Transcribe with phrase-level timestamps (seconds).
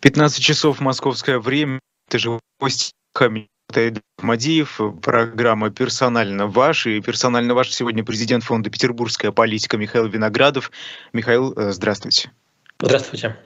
[0.00, 1.80] 15 часов московское время.
[2.08, 2.40] Это же
[4.18, 6.86] Мадиев, программа «Персонально ваш».
[6.86, 10.70] И персонально ваш сегодня президент фонда «Петербургская политика» Михаил Виноградов.
[11.12, 12.32] Михаил, э, здравствуйте.
[12.80, 13.36] Здравствуйте.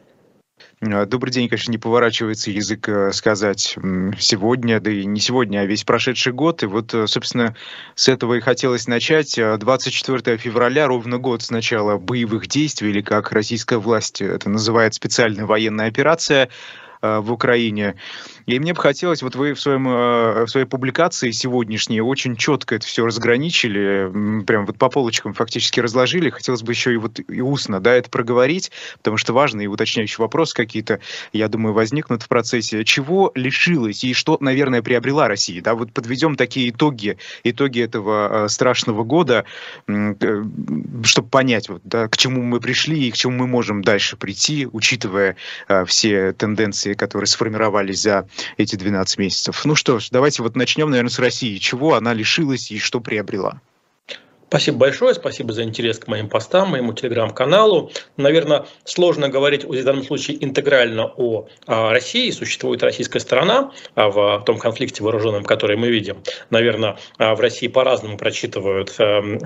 [0.80, 3.76] Э, добрый день, конечно, не поворачивается язык э, сказать
[4.18, 6.62] сегодня, да и не сегодня, а весь прошедший год.
[6.62, 7.56] И вот, собственно,
[7.94, 9.34] с этого и хотелось начать.
[9.36, 15.46] 24 февраля, ровно год с начала боевых действий, или как российская власть это называет, специальная
[15.46, 16.48] военная операция
[17.04, 17.94] в Украине.
[18.46, 22.74] И мне бы хотелось, вот вы в, своем, э, в своей публикации сегодняшней очень четко
[22.74, 26.28] это все разграничили, прям вот по полочкам фактически разложили.
[26.28, 30.54] Хотелось бы еще и вот и устно, да, это проговорить, потому что важные уточняющие вопросы
[30.54, 31.00] какие-то,
[31.32, 32.84] я думаю, возникнут в процессе.
[32.84, 35.62] Чего лишилась и что, наверное, приобрела Россия?
[35.62, 39.46] Да, вот подведем такие итоги, итоги этого э, страшного года,
[39.88, 40.44] э,
[41.02, 44.68] чтобы понять, вот, да, к чему мы пришли и к чему мы можем дальше прийти,
[44.70, 45.36] учитывая
[45.86, 49.64] все тенденции, которые сформировались за эти 12 месяцев.
[49.64, 51.58] Ну что ж, давайте вот начнем, наверное, с России.
[51.58, 53.60] Чего она лишилась и что приобрела?
[54.54, 57.90] Спасибо большое, спасибо за интерес к моим постам, моему телеграм-каналу.
[58.16, 62.30] Наверное, сложно говорить в данном случае интегрально о, о России.
[62.30, 66.18] Существует российская сторона а, в том конфликте вооруженном, который мы видим.
[66.50, 69.38] Наверное, а, в России по-разному прочитывают э,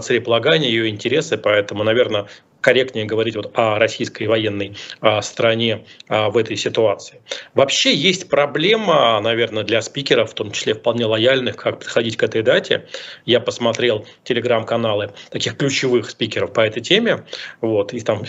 [0.00, 2.26] целеполагание, ее интересы, поэтому, наверное,
[2.66, 7.20] корректнее говорить вот о российской военной а, стране а, в этой ситуации.
[7.54, 12.42] Вообще есть проблема, наверное, для спикеров, в том числе вполне лояльных, как подходить к этой
[12.42, 12.88] дате.
[13.24, 17.24] Я посмотрел телеграм-каналы таких ключевых спикеров по этой теме,
[17.60, 18.24] вот, и там,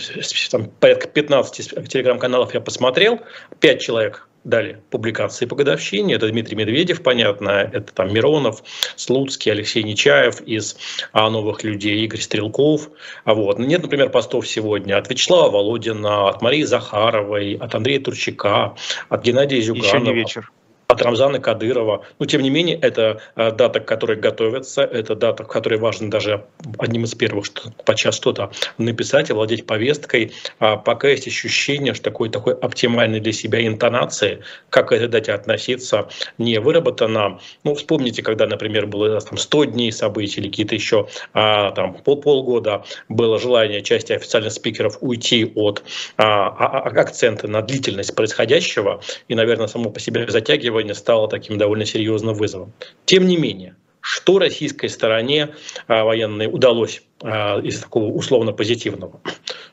[0.52, 3.18] там порядка 15 телеграм-каналов я посмотрел,
[3.58, 6.14] 5 человек дали публикации по годовщине.
[6.14, 8.62] Это Дмитрий Медведев, понятно, это там Миронов,
[8.96, 10.76] Слуцкий, Алексей Нечаев из
[11.12, 12.90] а, «Новых людей», Игорь Стрелков.
[13.24, 13.58] А вот.
[13.58, 18.74] Нет, например, постов сегодня от Вячеслава Володина, от Марии Захаровой, от Андрея Турчака,
[19.08, 19.86] от Геннадия Зюганова.
[19.86, 20.52] Еще не вечер
[20.98, 22.04] от Рамзана Кадырова.
[22.18, 26.10] Но, тем не менее, это э, дата, к которой готовятся, это дата, к которой важно
[26.10, 26.44] даже
[26.78, 30.32] одним из первых что подчас что-то написать, владеть повесткой.
[30.58, 35.32] А пока есть ощущение, что такой, такой оптимальной для себя интонации, как к этой дате
[35.32, 36.08] относиться,
[36.38, 37.38] не выработано.
[37.64, 42.20] Ну, вспомните, когда, например, было там, 100 дней событий или какие-то еще а, там, пол
[42.20, 45.82] полгода было желание части официальных спикеров уйти от
[46.16, 51.28] а, а, а акцента на длительность происходящего и, наверное, само по себе затягивать сегодня стало
[51.28, 52.72] таким довольно серьезным вызовом.
[53.04, 55.54] Тем не менее, что российской стороне
[55.86, 59.20] а, военной удалось из такого условно позитивного?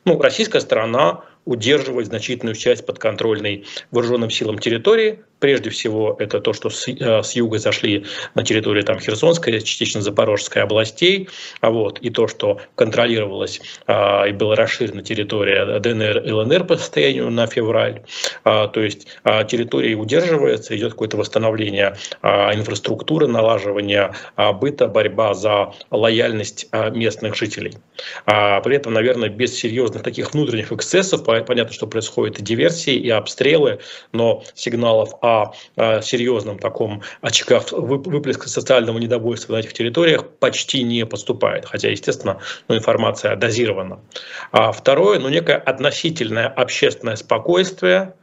[0.05, 5.19] Ну, российская сторона удерживать значительную часть подконтрольной вооруженным силам территории.
[5.39, 10.01] Прежде всего, это то, что с, э, с юга зашли на территорию там, Херсонской, частично
[10.01, 11.29] Запорожской областей,
[11.61, 16.77] а вот, и то, что контролировалось а, и была расширена территория ДНР и ЛНР по
[16.77, 18.01] состоянию на февраль.
[18.43, 25.35] А, то есть а, территория удерживается, идет какое-то восстановление а, инфраструктуры, налаживание а, быта, борьба
[25.35, 27.77] за лояльность а, местных жителей.
[28.25, 33.09] А, при этом, наверное, без серьезных таких внутренних эксцессов, понятно, что происходят и диверсии, и
[33.09, 33.79] обстрелы,
[34.11, 35.53] но сигналов о,
[36.01, 41.65] серьезном таком очагах выплеска социального недовольства на этих территориях почти не поступает.
[41.65, 43.99] Хотя, естественно, ну, информация дозирована.
[44.51, 48.13] А второе, ну, некое относительное общественное спокойствие,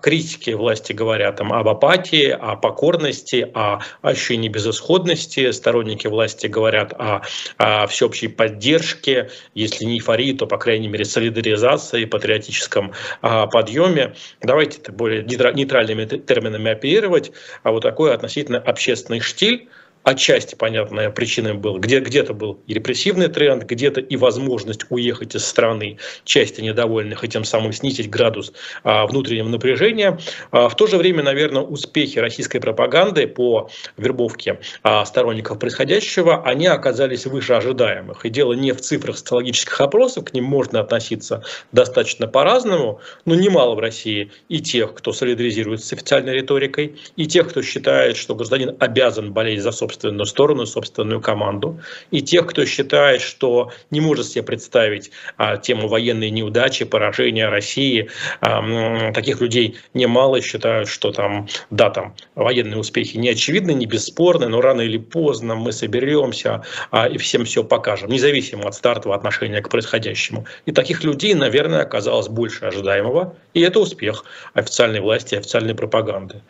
[0.00, 5.50] критики власти говорят там, об апатии, о покорности, о ощущении безысходности.
[5.52, 7.22] Сторонники власти говорят о,
[7.58, 14.14] о всеобщей поддержке, если не эйфории, то, по крайней мере, солидаризации, патриотическом а, подъеме.
[14.40, 17.32] Давайте это более нейтральными терминами оперировать.
[17.62, 19.68] А вот такой относительно общественный штиль,
[20.04, 25.44] отчасти понятная причина была, где, где-то был и репрессивный тренд, где-то и возможность уехать из
[25.44, 28.52] страны части недовольных и тем самым снизить градус
[28.82, 30.18] а, внутреннего напряжения.
[30.50, 36.66] А, в то же время, наверное, успехи российской пропаганды по вербовке а, сторонников происходящего, они
[36.66, 38.26] оказались выше ожидаемых.
[38.26, 43.74] И дело не в цифрах социологических опросов, к ним можно относиться достаточно по-разному, но немало
[43.74, 48.76] в России и тех, кто солидаризируется с официальной риторикой, и тех, кто считает, что гражданин
[48.80, 51.80] обязан болеть за собственность собственную сторону, собственную команду,
[52.10, 58.08] и тех, кто считает, что не может себе представить а, тему военной неудачи, поражения России.
[58.40, 64.48] А, таких людей немало считают, что там, да, там военные успехи не очевидны, не бесспорны,
[64.48, 69.60] но рано или поздно мы соберемся а, и всем все покажем, независимо от стартового отношения
[69.60, 70.46] к происходящему.
[70.66, 74.24] И таких людей, наверное, оказалось больше ожидаемого, и это успех
[74.54, 76.40] официальной власти, официальной пропаганды.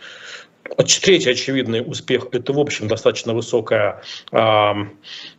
[0.76, 4.02] Третий очевидный успех– это, в общем, достаточно высокая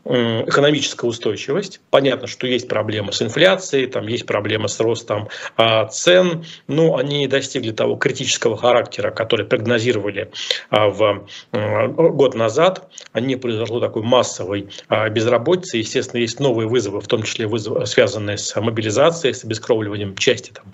[0.06, 1.80] экономическая устойчивость.
[1.90, 7.20] Понятно, что есть проблемы с инфляцией, там есть проблемы с ростом а, цен, но они
[7.20, 10.30] не достигли того критического характера, который прогнозировали
[10.70, 12.90] а, в год назад.
[13.14, 15.78] Они произошло такой массовой а, безработицы.
[15.78, 20.66] Естественно, есть новые вызовы, в том числе вызовы, связанные с мобилизацией, с обескровливанием части, там,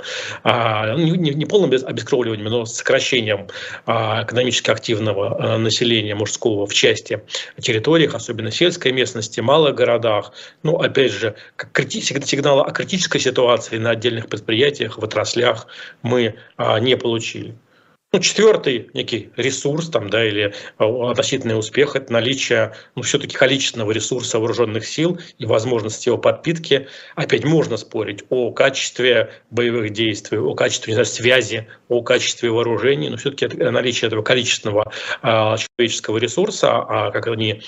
[0.44, 3.48] а, не, не полным обескровливанием, но с сокращением
[3.86, 7.22] экономически активного населения мужского в части
[7.60, 10.32] территориях, особенно сельской местности местности, малых городах.
[10.64, 11.36] Ну, опять же,
[12.26, 15.68] сигнала о критической ситуации на отдельных предприятиях, в отраслях
[16.02, 17.56] мы а, не получили.
[18.12, 23.92] Ну, четвертый некий ресурс там, да, или а, относительный успех– это наличие ну, все-таки количественного
[23.92, 26.88] ресурса вооруженных сил и возможности его подпитки.
[27.16, 33.18] Опять можно спорить о качестве боевых действий, о качестве знаю, связи, о качестве вооружений, но
[33.18, 34.92] все-таки наличие этого количественного
[35.22, 37.62] э, человеческого ресурса, а, как они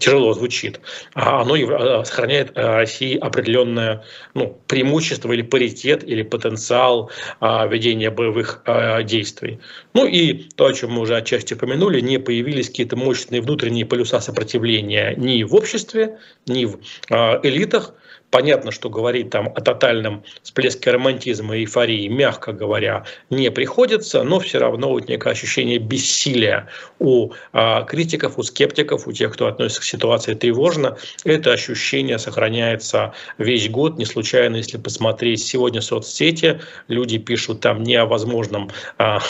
[0.00, 0.80] тяжело звучит,
[1.14, 4.04] а оно а, сохраняет России определенное
[4.34, 9.60] ну, преимущество или паритет, или потенциал э, ведения боевых э, действий.
[9.94, 14.20] Ну и то, о чем мы уже отчасти упомянули, не появились какие-то мощные внутренние полюса
[14.20, 16.78] сопротивления ни в обществе, ни в
[17.10, 17.94] э, элитах,
[18.36, 24.40] Понятно, что говорить там о тотальном всплеске романтизма и эйфории, мягко говоря, не приходится, но
[24.40, 26.68] все равно вот некое ощущение бессилия
[26.98, 30.98] у а, критиков, у скептиков, у тех, кто относится к ситуации тревожно.
[31.24, 33.96] Это ощущение сохраняется весь год.
[33.96, 39.20] Не случайно, если посмотреть сегодня соцсети, люди пишут там не о возможном а,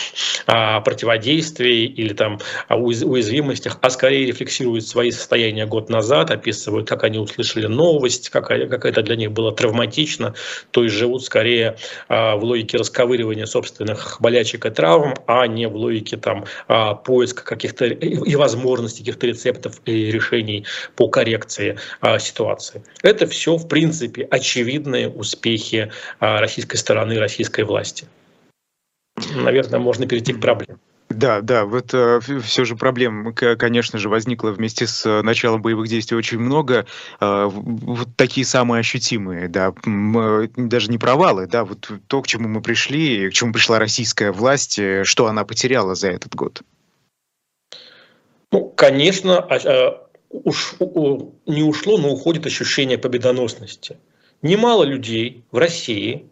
[0.48, 7.04] а, противодействии или там о уязвимостях, а скорее рефлексируют свои состояния год назад, описывают, как
[7.04, 10.34] они услышали новость, как, как это для них было травматично,
[10.70, 11.76] то есть живут скорее
[12.08, 17.44] а, в логике расковыривания собственных болячек и травм, а не в логике там а, поиска
[17.44, 20.64] каких-то и возможностей каких-то рецептов и решений
[20.94, 22.82] по коррекции а, ситуации.
[23.02, 25.90] Это все, в принципе, очевидные успехи
[26.20, 28.06] российской стороны, российской власти.
[29.34, 30.78] Наверное, можно перейти к проблеме.
[31.16, 35.88] Да, да, вот э, все же проблем, конечно же, возникло вместе с э, началом боевых
[35.88, 36.84] действий очень много.
[37.20, 42.48] Э, вот такие самые ощутимые, да, э, даже не провалы, да, вот то, к чему
[42.48, 46.60] мы пришли, к чему пришла российская власть, э, что она потеряла за этот год.
[48.52, 50.74] Ну, конечно, а, а, уж,
[51.46, 53.96] не ушло, но уходит ощущение победоносности.
[54.42, 56.26] Немало людей в России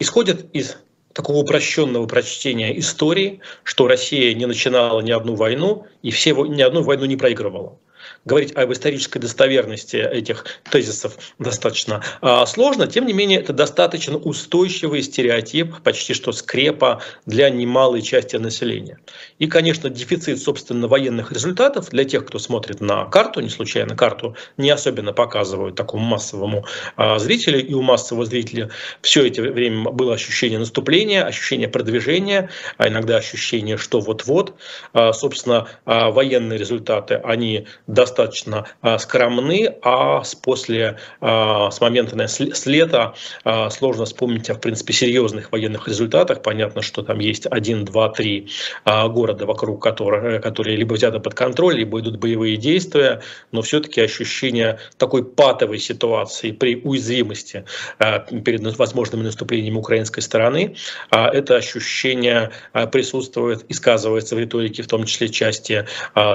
[0.00, 0.78] исходят из
[1.14, 6.82] такого упрощенного прочтения истории, что Россия не начинала ни одну войну и все, ни одну
[6.82, 7.78] войну не проигрывала
[8.24, 12.86] говорить об исторической достоверности этих тезисов достаточно а, сложно.
[12.86, 18.98] Тем не менее, это достаточно устойчивый стереотип, почти что скрепа для немалой части населения.
[19.38, 24.36] И, конечно, дефицит, собственно, военных результатов для тех, кто смотрит на карту, не случайно карту
[24.56, 26.64] не особенно показывают такому массовому
[26.96, 28.70] а, зрителю, и у массового зрителя
[29.02, 34.54] все это время было ощущение наступления, ощущение продвижения, а иногда ощущение, что вот-вот.
[34.92, 42.66] А, собственно, военные результаты, они достаточно а, скромны, а с после, а, с момента с
[42.66, 43.14] лета
[43.44, 46.42] а, сложно вспомнить о, в принципе, серьезных военных результатах.
[46.42, 48.48] Понятно, что там есть один, два, три
[48.84, 54.78] города, вокруг которых, которые либо взяты под контроль, либо идут боевые действия, но все-таки ощущение
[54.98, 57.64] такой патовой ситуации при уязвимости
[57.98, 60.74] перед возможными наступлениями украинской стороны,
[61.10, 62.50] это ощущение
[62.90, 65.86] присутствует и сказывается в риторике, в том числе части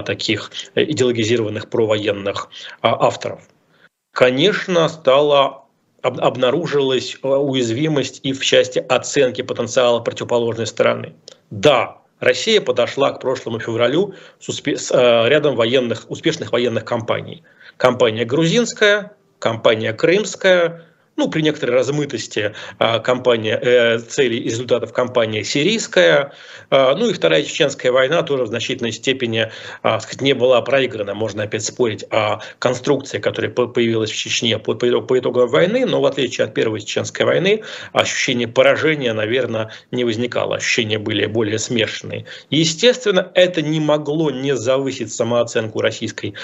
[0.06, 2.50] таких идеологизированных мотивированных провоенных
[2.82, 3.41] а, авторов.
[4.13, 5.65] Конечно, стала
[6.01, 11.13] обнаружилась а, уязвимость и в части оценки потенциала противоположной стороны.
[11.50, 17.44] Да, Россия подошла к прошлому февралю с, успе- с э, рядом военных, успешных военных кампаний.
[17.77, 20.86] Компания грузинская, компания крымская,
[21.20, 26.32] ну, при некоторой размытости а, компания, э, целей и результатов кампании сирийская,
[26.70, 29.52] а, ну и вторая чеченская война тоже в значительной степени
[29.84, 31.14] а, сказать, не была проиграна.
[31.14, 36.06] Можно опять спорить о конструкции, которая появилась в Чечне по, по итогам войны, но в
[36.06, 40.56] отличие от первой чеченской войны, ощущение поражения, наверное, не возникало.
[40.56, 42.26] Ощущения были более смешанные.
[42.50, 46.36] Естественно, это не могло не завысить самооценку российской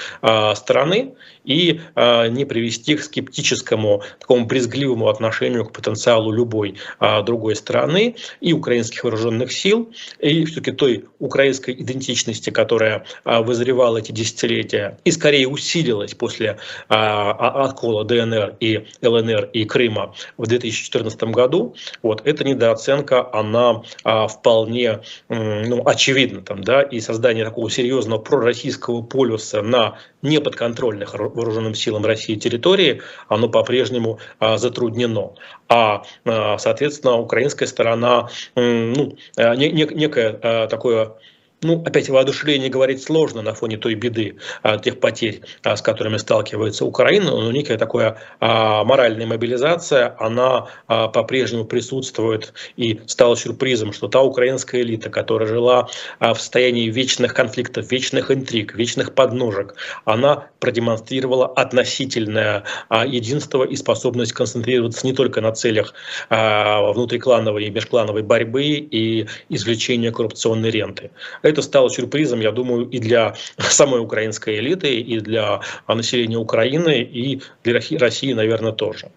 [0.55, 1.13] стороны
[1.45, 8.15] и не привести к скептическому такому признанию брезгливому отношению к потенциалу любой а, другой страны
[8.41, 15.11] и украинских вооруженных сил, и все-таки той украинской идентичности, которая а, вызревала эти десятилетия и
[15.11, 16.57] скорее усилилась после
[16.89, 24.27] а, откола ДНР и ЛНР и Крыма в 2014 году, вот эта недооценка, она а,
[24.27, 26.41] вполне ну, очевидна.
[26.41, 33.47] Там, да, и создание такого серьезного пророссийского полюса на неподконтрольных вооруженным силам России территории, оно
[33.47, 35.33] по-прежнему а, затруднено.
[35.69, 41.13] А, а, соответственно, украинская сторона, ну, а, некое такое
[41.61, 46.17] ну, опять воодушевление говорить сложно на фоне той беды, а, тех потерь, а, с которыми
[46.17, 54.07] сталкивается Украина, но некая такая а, моральная мобилизация, она по-прежнему присутствует и стала сюрпризом, что
[54.07, 55.87] та украинская элита, которая жила
[56.19, 62.63] в состоянии вечных конфликтов, вечных интриг, вечных подножек, она продемонстрировала относительное
[63.05, 65.93] единство и способность концентрироваться не только на целях
[66.29, 71.11] внутриклановой и межклановой борьбы и извлечения коррупционной ренты
[71.49, 77.41] это стало сюрпризом, я думаю, и для самой украинской элиты, и для населения Украины, и
[77.63, 79.11] для России, наверное, тоже.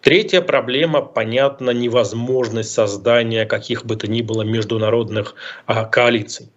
[0.00, 6.50] Третья проблема, понятно, невозможность создания каких бы то ни было международных а, коалиций.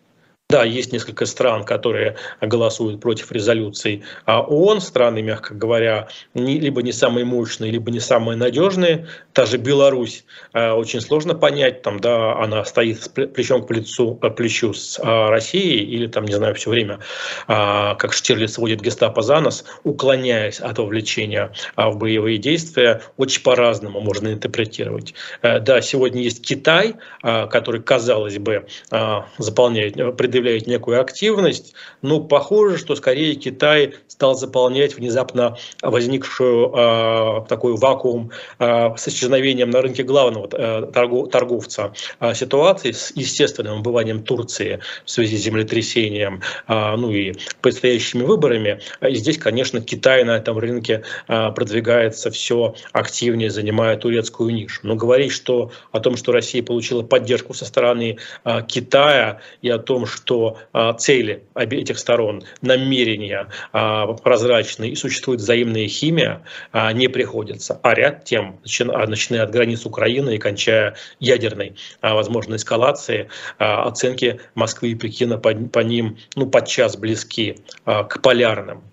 [0.50, 6.82] Да, есть несколько стран, которые голосуют против резолюций а ООН, страны, мягко говоря, не, либо
[6.82, 9.08] не самые мощные, либо не самые надежные.
[9.34, 10.24] Та же Беларусь
[10.54, 15.84] а, очень сложно понять, там, да, она стоит плечом к плечу, плечу с а, Россией
[15.84, 17.00] или, там, не знаю, все время,
[17.48, 23.44] а, как Штирлиц водит гестапо за нос, уклоняясь от вовлечения а, в боевые действия, очень
[23.44, 25.14] по-разному можно интерпретировать.
[25.42, 31.74] А, да, сегодня есть Китай, а, который, казалось бы, а, заполняет, предъявляет предъявляет некую активность,
[32.02, 39.70] но похоже, что скорее Китай стал заполнять внезапно возникшую э, такой вакуум э, с исчезновением
[39.70, 45.42] на рынке главного э, торгов, торговца э, ситуации с естественным убыванием Турции в связи с
[45.42, 48.80] землетрясением, э, ну и предстоящими выборами.
[49.02, 54.82] И здесь, конечно, Китай на этом рынке э, продвигается все активнее, занимая турецкую нишу.
[54.84, 59.80] Но говорить что, о том, что Россия получила поддержку со стороны э, Китая и о
[59.80, 66.44] том, что что а, цели этих сторон, намерения а, прозрачные и существует взаимная химия,
[66.74, 67.80] а, не приходится.
[67.82, 74.96] А ряд тем, начиная от границ Украины и кончая ядерной возможной эскалации, оценки Москвы и
[74.96, 78.84] Пекина по ним ну, подчас близки к полярным.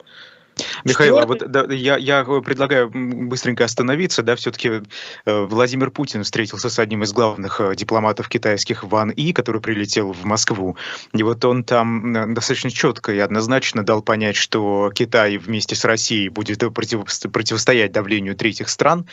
[0.85, 4.23] Михаил, а вот да, я, я предлагаю быстренько остановиться.
[4.23, 4.83] Да, все-таки
[5.25, 10.13] э, Владимир Путин встретился с одним из главных э, дипломатов китайских Ван И, который прилетел
[10.13, 10.77] в Москву.
[11.13, 15.85] И вот он там э, достаточно четко и однозначно дал понять, что Китай вместе с
[15.85, 19.07] Россией будет против, противостоять давлению третьих стран.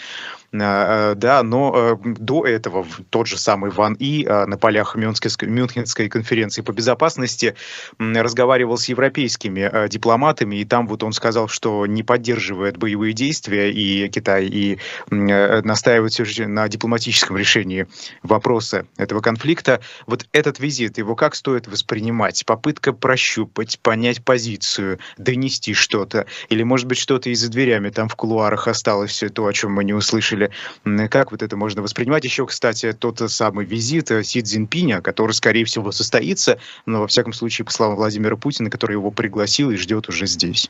[0.53, 5.47] Э, да, но э, до этого тот же самый Ван И э, на полях Мюнхенской,
[5.47, 7.55] Мюнхенской конференции по безопасности
[7.97, 14.09] разговаривал с европейскими дипломатами, и там вот он сказал, что не поддерживает боевые действия и
[14.09, 14.79] Китай, и
[15.09, 17.87] настаивает все же на дипломатическом решении
[18.23, 19.81] вопроса этого конфликта.
[20.07, 22.45] Вот этот визит, его как стоит воспринимать?
[22.45, 26.25] Попытка прощупать, понять позицию, донести что-то?
[26.49, 29.73] Или, может быть, что-то и за дверями там в кулуарах осталось, все то, о чем
[29.73, 31.07] мы не услышали деле.
[31.07, 32.23] Как вот это можно воспринимать?
[32.23, 37.33] Еще, кстати, тот самый визит э, Си Цзиньпиня, который, скорее всего, состоится, но, во всяком
[37.33, 40.69] случае, по словам Владимира Путина, который его пригласил и ждет уже здесь.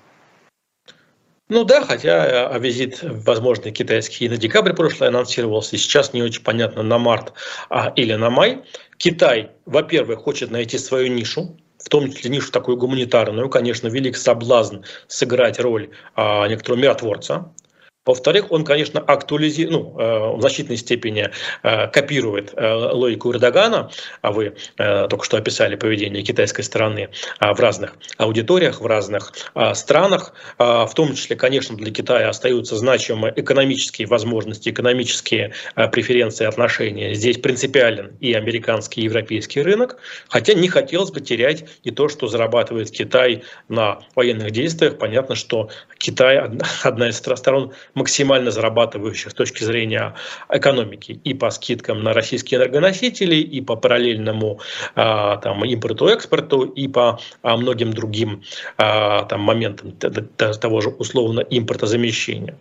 [1.51, 6.81] Ну да, хотя а визит, возможно, китайский на декабрь прошлый анонсировался, сейчас не очень понятно,
[6.81, 7.33] на март
[7.69, 8.63] а, или на май.
[8.95, 14.77] Китай, во-первых, хочет найти свою нишу, в том числе нишу такую гуманитарную, конечно, велик соблазн
[15.09, 17.51] сыграть роль а, некоторого миротворца,
[18.03, 21.29] во-вторых, он, конечно, актуализирует, ну, э, в значительной степени
[21.61, 23.91] э, копирует э, логику Эрдогана,
[24.21, 29.33] а вы только что описали поведение китайской стороны в разных аудиториях, в разных
[29.73, 30.33] странах.
[30.57, 35.53] В том числе, конечно, для Китая остаются значимые экономические возможности, экономические
[35.91, 37.13] преференции отношения.
[37.13, 39.97] Здесь принципиален и американский, и европейский рынок,
[40.29, 44.97] хотя не хотелось бы терять и то, что зарабатывает Китай на военных действиях.
[44.97, 46.37] Понятно, что Китай
[46.83, 50.15] одна из сторон максимально зарабатывающих с точки зрения
[50.49, 54.59] экономики и по скидкам на российские энергоносители, и по параллельному
[54.95, 58.43] а, там, импорту-экспорту, и по а, многим другим
[58.77, 62.57] а, там, моментам того же условно импортозамещения.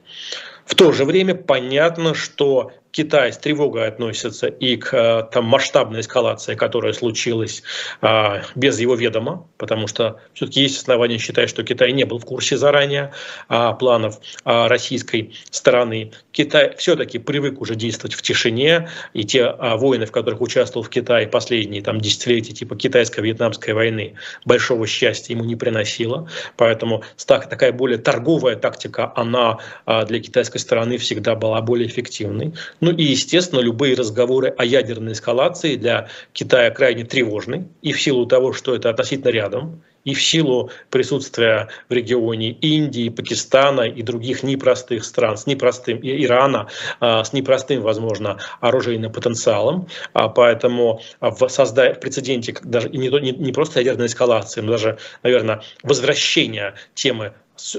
[0.65, 6.01] В то же время понятно, что Китай с тревогой относится и к э, там, масштабной
[6.01, 7.63] эскалации, которая случилась
[8.01, 12.25] а, без его ведома, потому что все-таки есть основания считать, что Китай не был в
[12.25, 13.13] курсе заранее
[13.49, 16.13] а, планов а, российской стороны.
[16.33, 20.91] Китай все-таки привык уже действовать в тишине, и те а, войны, в которых участвовал в
[20.91, 26.29] Китае последние там, десятилетия, типа китайско-вьетнамской войны, большого счастья ему не приносило.
[26.57, 32.55] Поэтому так, такая более торговая тактика, она а, для китайской стороны всегда была более эффективной.
[32.81, 37.69] Ну и, естественно, любые разговоры о ядерной эскалации для Китая крайне тревожны.
[37.83, 43.11] И в силу того, что это относительно рядом, и в силу присутствия в регионе Индии,
[43.11, 46.69] Пакистана и других непростых стран, с непростым, Ирана,
[47.01, 49.89] а, с непростым, возможно, оружейным потенциалом.
[50.15, 51.93] А, поэтому в, созда...
[51.93, 57.35] в прецеденте даже не, не, не просто ядерной эскалации, но даже, наверное, возвращения темы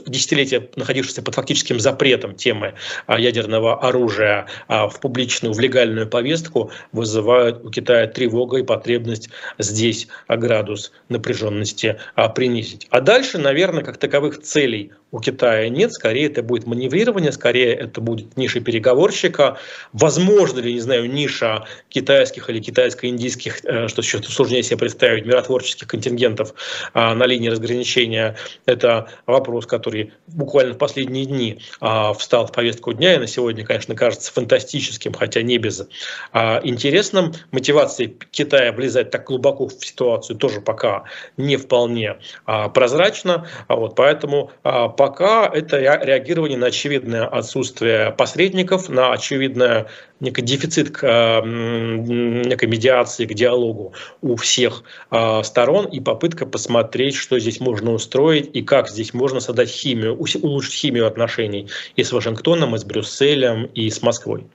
[0.06, 2.74] десятилетия находившихся под фактическим запретом темы
[3.08, 9.30] а, ядерного оружия а, в публичную, в легальную повестку, вызывают у Китая тревогу и потребность
[9.58, 12.88] здесь градус напряженности а, принизить.
[12.92, 18.00] А дальше, наверное, как таковых целей у Китая нет, скорее это будет маневрирование, скорее это
[18.00, 19.58] будет ниша переговорщика,
[19.92, 25.88] возможно ли, не знаю, ниша китайских или китайско-индийских, э, что еще сложнее себе представить, миротворческих
[25.88, 26.54] контингентов
[26.94, 33.16] на линии разграничения, это вопрос, который буквально в последние дни а, встал в повестку дня
[33.16, 35.88] и на сегодня, конечно, кажется фантастическим, хотя не без
[36.34, 37.34] а, интересным.
[37.52, 41.06] Мотивация Китая влезать так глубоко в ситуацию тоже пока
[41.38, 43.48] не вполне а, прозрачна.
[43.68, 49.88] А вот, поэтому а, пока это реагирование на очевидное отсутствие посредников, на очевидное
[50.22, 51.02] некий дефицит к
[51.44, 58.50] некой медиации, к диалогу у всех а, сторон и попытка посмотреть, что здесь можно устроить
[58.54, 63.66] и как здесь можно создать химию, улучшить химию отношений и с Вашингтоном, и с Брюсселем,
[63.66, 64.46] и с Москвой.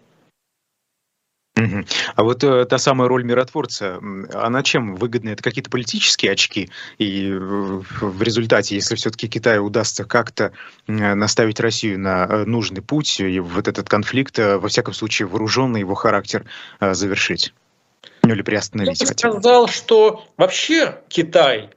[1.57, 3.99] А вот э, та самая роль миротворца,
[4.33, 5.31] она чем выгодна?
[5.31, 6.69] Это какие-то политические очки?
[6.99, 10.53] И в результате, если все-таки Китаю удастся как-то
[10.87, 15.81] наставить Россию на э, нужный путь, и вот этот конфликт, э, во всяком случае, вооруженный
[15.81, 16.45] его характер
[16.81, 17.55] э, завершить?
[18.23, 19.01] Ну или приостановить?
[19.01, 21.71] Я бы сказал, что вообще Китай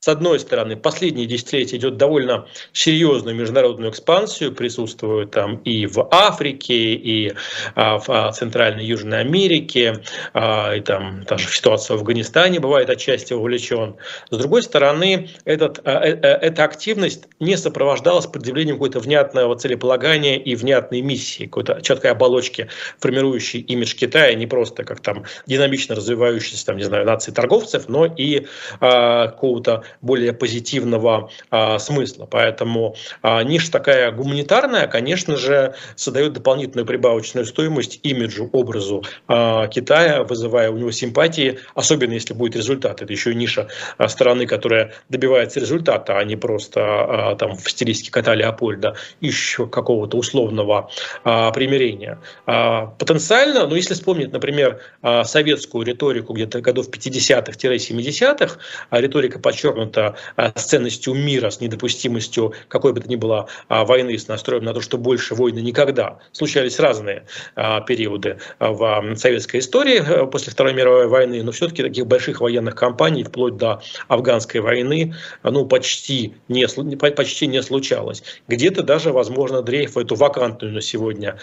[0.00, 6.94] с одной стороны, последние десятилетия идет довольно серьезную международную экспансию, присутствует там и в Африке,
[6.94, 7.34] и
[7.74, 10.02] а, в а, Центральной и Южной Америке,
[10.32, 13.96] а, и там даже ситуация в Афганистане бывает отчасти вовлечен.
[14.30, 20.54] С другой стороны, этот, э, э, эта активность не сопровождалась предъявлением какого-то внятного целеполагания и
[20.54, 22.68] внятной миссии, какой-то четкой оболочки,
[23.00, 28.06] формирующей имидж Китая, не просто как там динамично развивающейся, там, не знаю, нации торговцев, но
[28.06, 28.46] и
[28.80, 32.26] а, какого-то более позитивного а, смысла.
[32.26, 40.24] Поэтому а, ниша такая гуманитарная, конечно же, создает дополнительную прибавочную стоимость имиджу, образу а, Китая,
[40.24, 43.02] вызывая у него симпатии, особенно если будет результат.
[43.02, 48.10] Это еще ниша а, страны, которая добивается результата, а не просто а, там в стилистике
[48.10, 50.90] кота Леопольда, еще какого-то условного
[51.24, 52.18] а, примирения.
[52.46, 58.58] А, потенциально, ну если вспомнить, например, а, советскую риторику где-то годов 50-х-70-х,
[58.90, 63.48] а риторика подчеркнута подчеркнуто а, с ценностью мира, с недопустимостью какой бы то ни было
[63.68, 66.18] а, войны, с настроем на то, что больше войны никогда.
[66.32, 67.24] Случались разные
[67.56, 72.74] а, периоды в советской истории э, после Второй мировой войны, но все-таки таких больших военных
[72.74, 76.66] кампаний, вплоть до афганской войны, ну, почти не,
[76.96, 78.22] почти не случалось.
[78.48, 81.38] Где-то даже, возможно, дрейф в эту вакантную на сегодня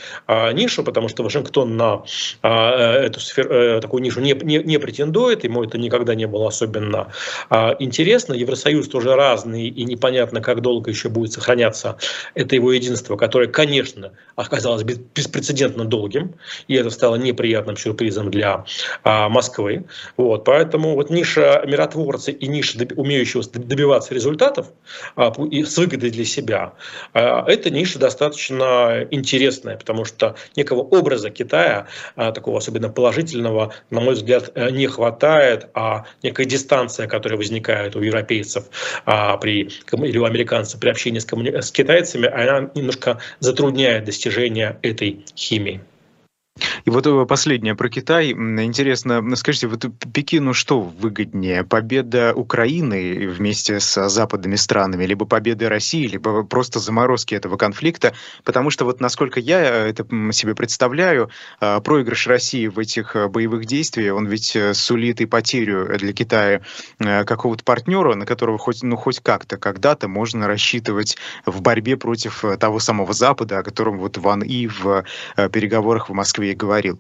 [0.54, 2.04] нишу, потому что Вашингтон на
[2.44, 6.48] э, эту сферу, э, такую нишу не, не, не претендует, ему это никогда не было
[6.48, 7.08] особенно
[7.80, 11.98] интересно известно, Евросоюз тоже разный, и непонятно, как долго еще будет сохраняться
[12.36, 16.36] это его единство, которое, конечно, оказалось беспрецедентно долгим,
[16.68, 18.66] и это стало неприятным сюрпризом для
[19.04, 19.86] а, Москвы.
[20.18, 24.68] Вот, поэтому вот ниша миротворца и ниша умеющего добиваться результатов
[25.16, 26.74] а, и с выгодой для себя,
[27.14, 34.02] а, эта ниша достаточно интересная, потому что некого образа Китая, а, такого особенно положительного, на
[34.02, 38.66] мой взгляд, э, не хватает, а некая дистанция, которая возникает у европейцев
[39.06, 41.60] а, при, или у американцев при общении с, коммуни...
[41.62, 45.82] с китайцами, она немножко затрудняет достижение этой химии.
[46.86, 48.32] И вот э, последнее про Китай.
[48.32, 51.64] Интересно, скажите, вот Пекину что выгоднее?
[51.64, 58.14] Победа Украины вместе с западными странами, либо победа России, либо просто заморозки этого конфликта?
[58.44, 61.30] Потому что вот насколько я э, это себе представляю,
[61.62, 66.62] э, проигрыш России в этих боевых действиях, он ведь сулит и потерю для Китая
[67.00, 72.80] какого-то партнера, на которого хоть, ну, хоть как-то когда-то можно рассчитывать в борьбе против того
[72.80, 75.04] самого Запада, о котором вот Ван И в
[75.36, 77.00] переговорах в Москве впервые говорил?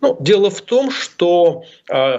[0.00, 2.18] Ну, дело в том, что э,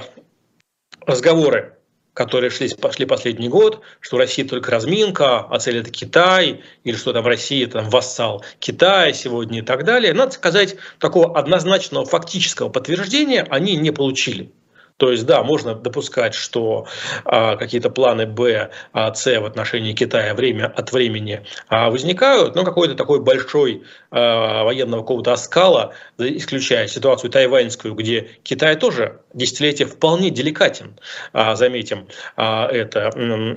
[1.05, 1.73] разговоры
[2.13, 7.13] которые шли, пошли последний год, что Россия только разминка, а цель это Китай, или что
[7.13, 10.13] там Россия там вассал Китая сегодня и так далее.
[10.13, 14.49] Надо сказать, такого однозначного фактического подтверждения они не получили.
[14.97, 16.87] То есть, да, можно допускать, что
[17.23, 22.63] а, какие-то планы Б, а, С в отношении Китая время от времени а, возникают, но
[22.63, 30.31] какой-то такой большой а, военного какого-то оскала, исключая ситуацию тайваньскую, где Китай тоже десятилетия вполне
[30.31, 30.99] деликатен,
[31.31, 33.09] а, заметим а, это,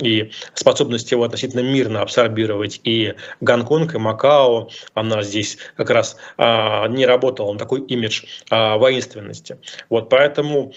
[0.02, 6.86] и способность его относительно мирно абсорбировать и Гонконг, и Макао, она здесь как раз а,
[6.88, 9.58] не работала, он такой имидж а, воинственности.
[9.88, 10.72] Вот поэтому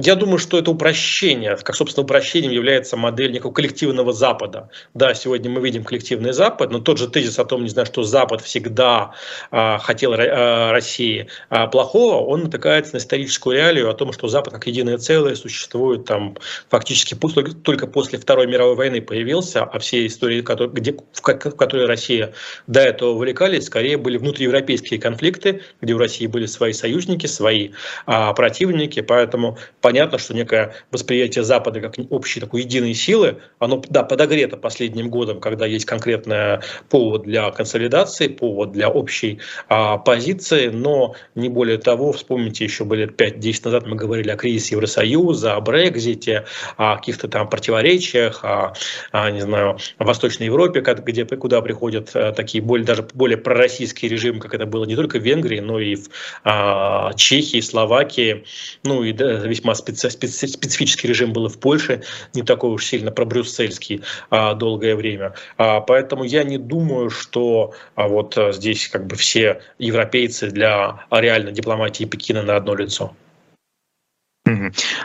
[0.00, 4.70] я думаю, что это упрощение, как, собственно, упрощением является модель некого коллективного Запада.
[4.94, 8.02] Да, сегодня мы видим коллективный Запад, но тот же тезис о том, не знаю, что
[8.02, 9.12] Запад всегда
[9.50, 14.54] а, хотел а, России а, плохого, он натыкается на историческую реалию о том, что Запад
[14.54, 16.36] как единое целое существует там
[16.68, 22.32] фактически только после Второй мировой войны появился, а все истории, которые, где, в которые Россия
[22.66, 27.70] до этого увлекались, скорее были внутриевропейские конфликты, где у России были свои союзники, свои
[28.06, 34.02] а, противники, поэтому понятно, что некое восприятие Запада как общей такой единой силы, оно, да,
[34.02, 41.14] подогрето последним годом, когда есть конкретный повод для консолидации, повод для общей а, позиции, но
[41.34, 46.44] не более того, вспомните, еще были 5-10 назад мы говорили о кризисе Евросоюза, о Брекзите,
[46.76, 48.74] о каких-то там противоречиях, о,
[49.12, 54.10] о не знаю, о Восточной Европе, где, куда приходят а, такие более, даже более пророссийские
[54.10, 56.08] режимы, как это было не только в Венгрии, но и в
[56.44, 58.44] а, Чехии, Словакии,
[58.84, 62.02] ну и да, весьма специ, специ, специфический режим был и в Польше,
[62.34, 65.34] не такой уж сильно пробрюссельский а, долгое время.
[65.56, 71.04] А, поэтому я не думаю, что а, вот а, здесь как бы все европейцы для
[71.10, 73.14] реальной дипломатии Пекина на одно лицо.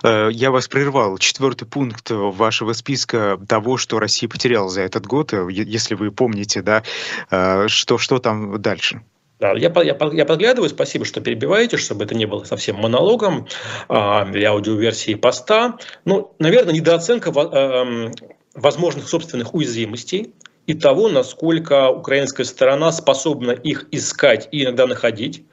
[0.04, 1.18] Э, я вас прервал.
[1.18, 6.62] Четвертый пункт вашего списка того, что Россия потеряла за этот год, э, если вы помните,
[6.62, 6.84] да,
[7.30, 9.02] э, что, что там дальше?
[9.44, 13.46] Да, я, я, я подглядываю, спасибо, что перебиваете, чтобы это не было совсем монологом
[13.90, 15.78] а, или аудиоверсии поста.
[16.06, 18.10] Ну, наверное, недооценка а,
[18.56, 20.34] возможных собственных уязвимостей
[20.66, 25.44] и того, насколько украинская сторона способна их искать и иногда находить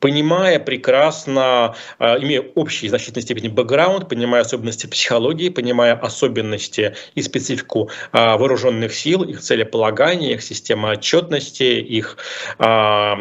[0.00, 7.22] понимая прекрасно, а, имея общий в значительной степени бэкграунд, понимая особенности психологии, понимая особенности и
[7.22, 12.16] специфику а, вооруженных сил, их целеполагания, их системы отчетности, их
[12.58, 13.16] а,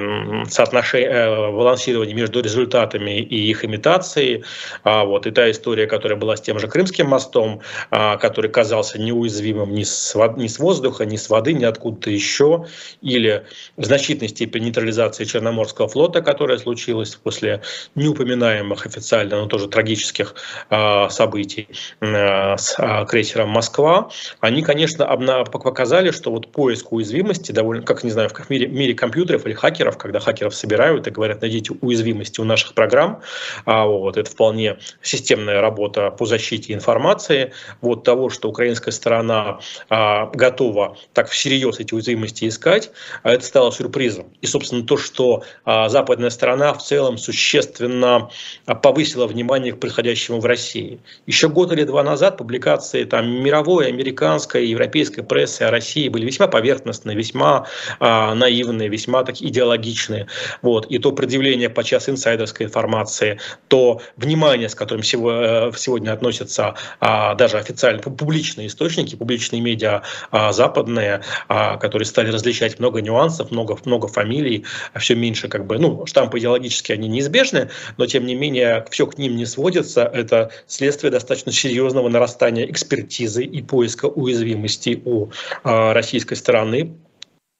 [0.47, 4.43] соотношение, э, балансирование между результатами и их имитацией.
[4.83, 5.27] Вот.
[5.27, 10.15] И та история, которая была с тем же Крымским мостом, который казался неуязвимым ни с,
[10.37, 12.65] ни с воздуха, ни с воды, ни откуда-то еще,
[13.01, 17.61] или в значительной степени нейтрализации Черноморского флота, которая случилась после
[17.95, 20.35] неупоминаемых официально, но тоже трагических
[20.69, 21.67] а, событий
[21.99, 25.07] а, с а, крейсером «Москва», они, конечно,
[25.45, 29.97] показали, что вот поиск уязвимости, довольно, как, не знаю, в мире, мире компьютеров или хакеров,
[29.97, 33.21] когда хакеров собирают и говорят, найдите уязвимости у наших программ,
[33.65, 37.51] вот, это вполне системная работа по защите информации,
[37.81, 42.91] вот того, что украинская сторона готова так всерьез эти уязвимости искать,
[43.23, 44.27] это стало сюрпризом.
[44.41, 48.29] И, собственно, то, что западная западная страна в целом существенно
[48.65, 50.99] а, повысила внимание к происходящему в России.
[51.25, 56.47] Еще год или два назад публикации там, мировой, американской, европейской прессы о России были весьма
[56.47, 57.65] поверхностные, весьма
[57.99, 60.27] а, наивные, весьма так, идеологичные.
[60.61, 60.85] Вот.
[60.87, 67.57] И то предъявление подчас инсайдерской информации, то внимание, с которым э, сегодня относятся а, даже
[67.57, 74.07] официально публичные источники, публичные медиа а, западные, а, которые стали различать много нюансов, много, много
[74.07, 78.85] фамилий, а все меньше как бы, ну, штампы идеологически они неизбежны, но тем не менее
[78.89, 80.03] все к ним не сводится.
[80.03, 86.93] Это следствие достаточно серьезного нарастания экспертизы и поиска уязвимостей у э, российской стороны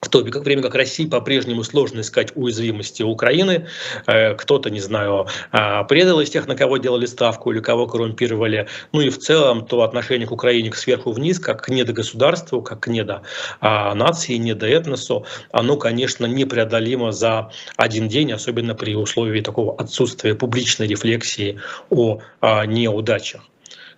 [0.01, 3.67] в то время как России по-прежнему сложно искать уязвимости Украины.
[4.07, 8.67] Э, кто-то, не знаю, а, предал из тех, на кого делали ставку или кого коррумпировали.
[8.93, 12.88] Ну и в целом то отношение к Украине сверху вниз, как к недогосударству, как к
[12.88, 21.59] недонации, недоэтносу, оно, конечно, непреодолимо за один день, особенно при условии такого отсутствия публичной рефлексии
[21.89, 23.41] о а, неудачах.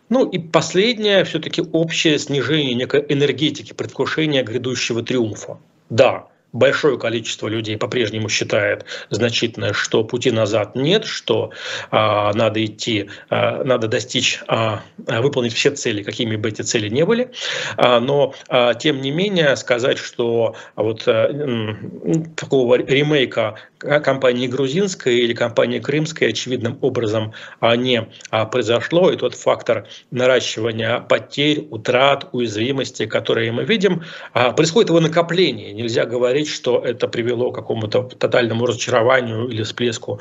[0.10, 5.60] Ну и последнее, все-таки общее снижение некой энергетики предвкушения грядущего триумфа.
[5.92, 11.52] Да, большое количество людей по-прежнему считает значительное, что пути назад нет, что
[11.92, 17.06] а, надо идти, а, надо достичь, а, выполнить все цели, какими бы эти цели не
[17.06, 17.32] были.
[17.76, 21.30] А, но а, тем не менее сказать, что вот а,
[22.38, 28.08] такого ремейка компании грузинской или компании крымской очевидным образом не
[28.52, 29.12] произошло.
[29.12, 35.74] И тот фактор наращивания потерь, утрат, уязвимости, которые мы видим, происходит его накопление.
[35.74, 40.20] Нельзя говорить, что это привело к какому-то тотальному разочарованию или всплеску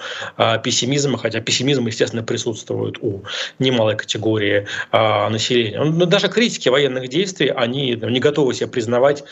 [0.63, 3.25] пессимизма, хотя пессимизм, естественно, присутствует у
[3.59, 5.83] немалой категории населения.
[5.83, 9.25] Но даже критики военных действий, они не готовы себе признавать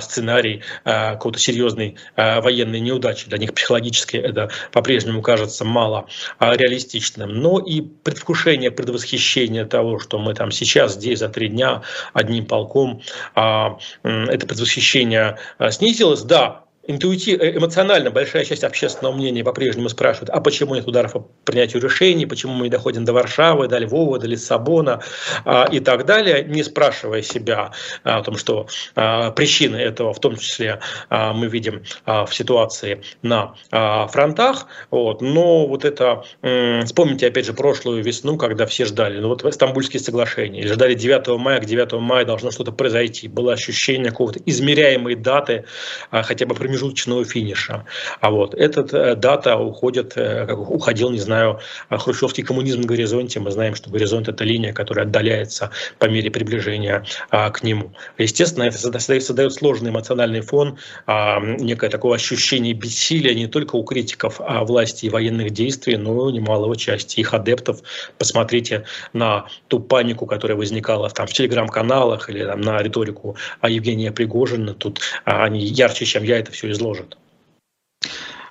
[0.00, 3.28] сценарий какой-то серьезной военной неудачи.
[3.28, 6.06] Для них психологически это по-прежнему кажется мало
[6.38, 7.30] реалистичным.
[7.30, 13.00] Но и предвкушение, предвосхищение того, что мы там сейчас здесь за три дня одним полком,
[13.34, 15.38] это предвосхищение
[15.70, 16.22] снизилось.
[16.22, 21.20] Да, интуитивно, э, эмоционально большая часть общественного мнения по-прежнему спрашивает, а почему нет ударов по
[21.44, 25.02] принятию решений, почему мы не доходим до Варшавы, до Львова, до Лиссабона
[25.44, 30.20] а, и так далее, не спрашивая себя а, о том, что а, причины этого в
[30.20, 34.66] том числе а, мы видим а, в ситуации на а, фронтах.
[34.90, 35.20] Вот.
[35.22, 40.00] Но вот это, м, вспомните опять же прошлую весну, когда все ждали, ну вот Стамбульские
[40.00, 45.64] соглашения, ждали 9 мая, к 9 мая должно что-то произойти, было ощущение какого-то измеряемой даты,
[46.10, 47.84] а, хотя бы примерно промежуточного финиша.
[48.20, 51.60] А вот эта э, дата уходит, э, уходил, не знаю,
[51.90, 53.40] э, хрущевский коммунизм на горизонте.
[53.40, 57.92] Мы знаем, что горизонт– это линия, которая отдаляется по мере приближения а, к нему.
[58.18, 64.40] Естественно, это создает сложный эмоциональный фон, а, некое такое ощущение бессилия не только у критиков
[64.40, 67.80] а власти и военных действий, но и немалого части их адептов.
[68.18, 74.74] Посмотрите на ту панику, которая возникала там, в телеграм-каналах или там, на риторику Евгения Пригожина.
[74.74, 77.16] Тут а, они ярче, чем я это все все изложит.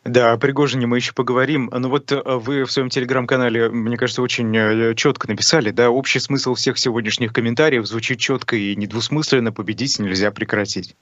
[0.04, 1.71] Да, о Пригожине мы еще поговорим.
[1.71, 6.19] Но вот э, вы в своем телеграм-канале, мне кажется, очень э, четко написали, да, общий
[6.19, 10.95] смысл всех сегодняшних комментариев звучит четко и недвусмысленно, победить нельзя прекратить.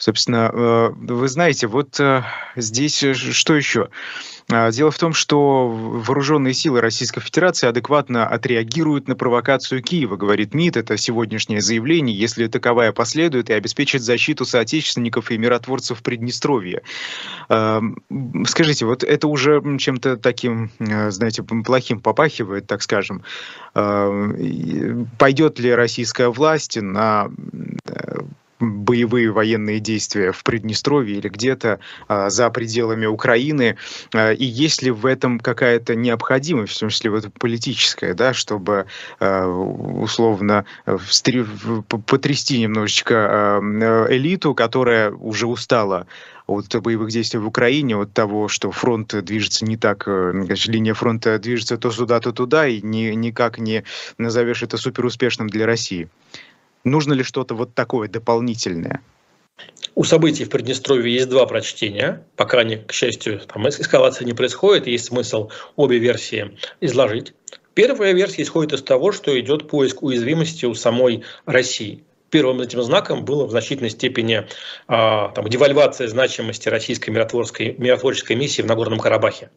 [0.00, 2.00] Собственно, э, вы знаете, вот
[2.56, 3.90] здесь что еще?
[4.48, 10.78] Дело в том, что вооруженные силы Российской Федерации адекватно отреагируют на провокацию Киева, говорит МИД.
[10.78, 16.82] Это сегодняшнее заявление, если таковая последует, и обеспечит защиту соотечественников и миротворцев Приднестровья.
[17.48, 23.22] Скажите, вот это уже чем-то таким, э, знаете, плохим попахивает, так скажем.
[23.72, 27.30] Пойдет ли российская власть на
[27.86, 28.20] э,
[28.60, 33.76] боевые военные действия в Приднестровье или где-то а, за пределами Украины,
[34.14, 38.86] а, и есть ли в этом какая-то необходимость, в том числе вот политическая, да, чтобы
[39.18, 41.46] а, условно встр...
[42.06, 46.06] потрясти немножечко а, элиту, которая уже устала
[46.50, 50.94] от боевых действий в Украине, от того, что фронт движется не так, значит, э, линия
[50.94, 53.84] фронта движется то сюда, то туда, и ни, никак не
[54.18, 56.08] назовешь это суперуспешным для России.
[56.84, 59.02] Нужно ли что-то вот такое дополнительное?
[59.94, 62.24] У событий в Приднестровье есть два прочтения.
[62.36, 67.34] Пока, они, к счастью, там эскалация не происходит, есть смысл обе версии изложить.
[67.74, 72.04] Первая версия исходит из того, что идет поиск уязвимости у самой России.
[72.30, 74.46] Первым этим знаком было в значительной степени
[74.86, 79.50] а, там, девальвация значимости российской миротворческой, миротворческой миссии в Нагорном Карабахе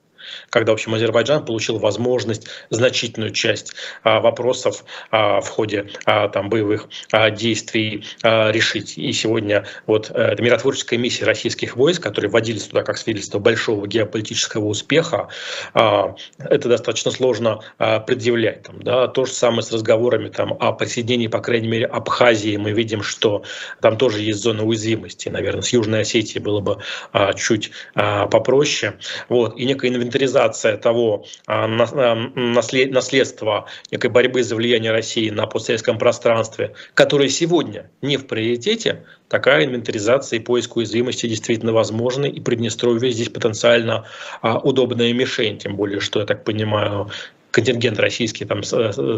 [0.49, 6.49] когда, в общем, Азербайджан получил возможность значительную часть а, вопросов а, в ходе а, там,
[6.49, 6.87] боевых
[7.31, 8.97] действий решить.
[8.97, 14.65] И сегодня вот эта миротворческая миссия российских войск, которые вводились туда как свидетельство большого геополитического
[14.65, 15.29] успеха,
[15.73, 16.15] это
[16.69, 18.63] достаточно сложно предъявлять.
[18.63, 19.07] Там, да.
[19.07, 22.57] То же самое с разговорами там, о присоединении, по крайней мере, Абхазии.
[22.57, 23.43] Мы видим, что
[23.81, 25.29] там тоже есть зона уязвимости.
[25.29, 26.79] Наверное, с Южной Осетией было бы
[27.35, 28.97] чуть попроще.
[29.29, 29.57] Вот.
[29.57, 35.97] И некая инвентаризация инвентаризация того а, а, наследства некой борьбы за влияние России на постсоветском
[35.97, 43.11] пространстве, которое сегодня не в приоритете, такая инвентаризация и поиск уязвимости действительно возможны, и Приднестровье
[43.11, 44.05] здесь потенциально
[44.41, 47.09] а, удобная мишень, тем более, что, я так понимаю,
[47.53, 48.61] контингент российский там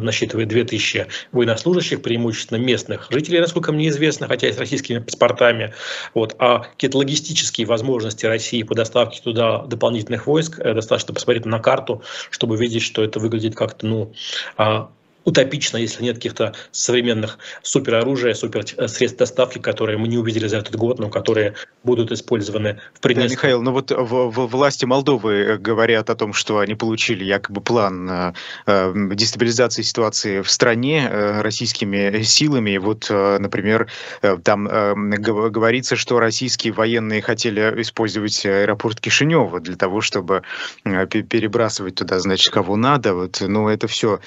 [0.01, 5.73] насчитывает 2000 военнослужащих, преимущественно местных жителей, насколько мне известно, хотя и с российскими паспортами.
[6.13, 6.35] Вот.
[6.37, 12.03] А какие-то логистические возможности России по доставке туда дополнительных войск, э, достаточно посмотреть на карту,
[12.29, 14.13] чтобы видеть, что это выглядит как-то ну,
[14.57, 14.89] а,
[15.25, 20.99] утопично, если нет каких-то современных супероружия, суперсредств доставки, которые мы не увидели за этот год,
[20.99, 23.29] но которые будут использованы в Приднестровье.
[23.29, 27.23] Да, Михаил, ну вот в, в власти Молдовы э, говорят о том, что они получили
[27.23, 28.33] якобы план э,
[28.67, 32.77] э дестабилизации ситуации в стране э, российскими силами.
[32.77, 33.87] Вот, э, например,
[34.21, 40.43] э, там э, говорится, что российские военные хотели использовать аэропорт Кишинева для того, чтобы
[40.83, 43.15] э, перебрасывать туда, значит, кого надо.
[43.15, 44.19] Вот, но это все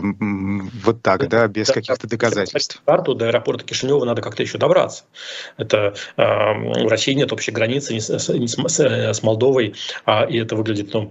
[0.00, 2.82] вот так, да, без каких-то доказательств.
[2.84, 5.04] Карту до аэропорта Кишинева надо как-то еще добраться.
[5.56, 11.10] Это в России нет общей границы с, Молдовой, а, и это выглядит ну,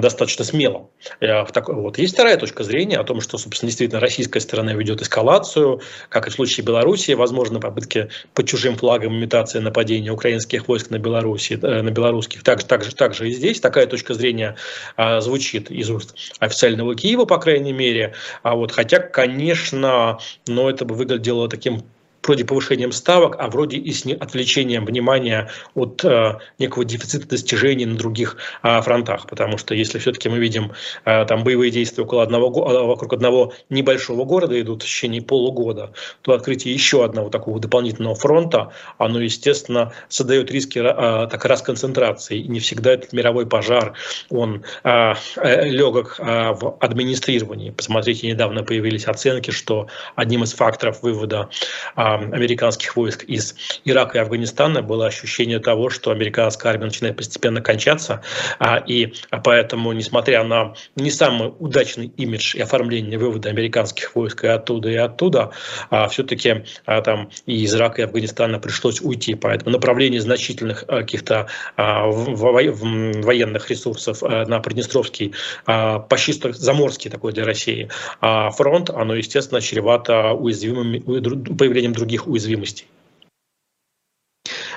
[0.00, 0.88] достаточно смело.
[1.20, 1.98] Так, вот.
[1.98, 6.30] Есть вторая точка зрения о том, что, собственно, действительно российская сторона ведет эскалацию, как и
[6.30, 11.82] в случае Беларуси, возможно, попытки под чужим флагом имитации нападения украинских войск на Беларуси, э,
[11.82, 12.42] на белорусских.
[12.42, 14.56] Также, также, также и здесь такая точка зрения
[14.96, 18.11] а, звучит из уст официального Киева, по крайней мере.
[18.42, 21.82] А вот, хотя, конечно, но это бы выглядело таким
[22.24, 27.96] вроде повышением ставок, а вроде и с отвлечением внимания от э, некого дефицита достижений на
[27.96, 29.26] других э, фронтах.
[29.26, 30.72] Потому что если все-таки мы видим
[31.04, 35.92] э, там боевые действия около одного, э, вокруг одного небольшого города идут в течение полугода,
[36.22, 42.38] то открытие еще одного такого дополнительного фронта, оно, естественно, создает риски э, так, расконцентрации.
[42.38, 43.94] И не всегда этот мировой пожар,
[44.30, 47.70] он э, э, легок э, в администрировании.
[47.70, 51.48] Посмотрите, недавно появились оценки, что одним из факторов вывода
[51.96, 57.60] э, американских войск из Ирака и Афганистана было ощущение того, что американская армия начинает постепенно
[57.60, 58.22] кончаться,
[58.58, 59.12] а, и
[59.44, 64.96] поэтому, несмотря на не самый удачный имидж и оформление вывода американских войск и оттуда, и
[64.96, 65.50] оттуда,
[65.90, 71.48] а, все-таки а, там и из Ирака и Афганистана пришлось уйти, поэтому направление значительных каких-то
[71.76, 77.88] военных ресурсов на Приднестровский, почти заморский такой для России
[78.20, 82.86] фронт, оно, естественно, чревато уязвимым появлением других уязвимостей.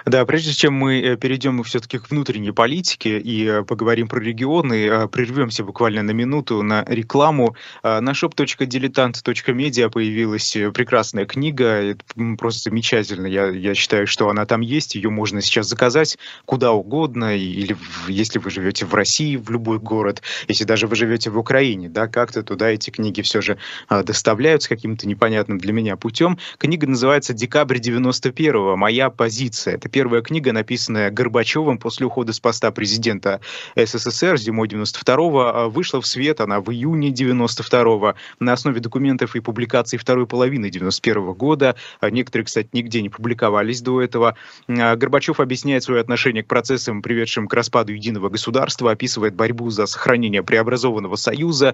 [0.06, 4.86] Да, прежде чем мы э, перейдем все-таки к внутренней политике и э, поговорим про регионы,
[4.86, 7.56] э, прервемся буквально на минуту на рекламу.
[7.82, 11.98] На shop.diletant.media появилась прекрасная книга,
[12.38, 13.26] просто замечательно.
[13.26, 17.76] Я, я считаю, что она там есть, ее можно сейчас заказать куда угодно, или
[18.08, 22.08] если вы живете в России, в любой город, если даже вы живете в Украине, да,
[22.08, 23.58] как-то туда эти книги все же
[23.90, 26.38] доставляются каким-то непонятным для меня путем.
[26.60, 28.76] Книга называется «Декабрь 91-го.
[28.76, 29.76] Моя позиция».
[29.76, 33.40] Это первая книга, написанная Горбачевым после ухода с поста президента
[33.78, 39.40] СССР зимой 92-го, а, вышла в свет она в июне 92-го на основе документов и
[39.40, 41.78] публикаций второй половины 91 -го года.
[42.02, 44.36] А некоторые, кстати, нигде не публиковались до этого.
[44.68, 49.86] А, Горбачев объясняет свое отношение к процессам, приведшим к распаду единого государства, описывает борьбу за
[49.86, 51.74] сохранение преобразованного союза.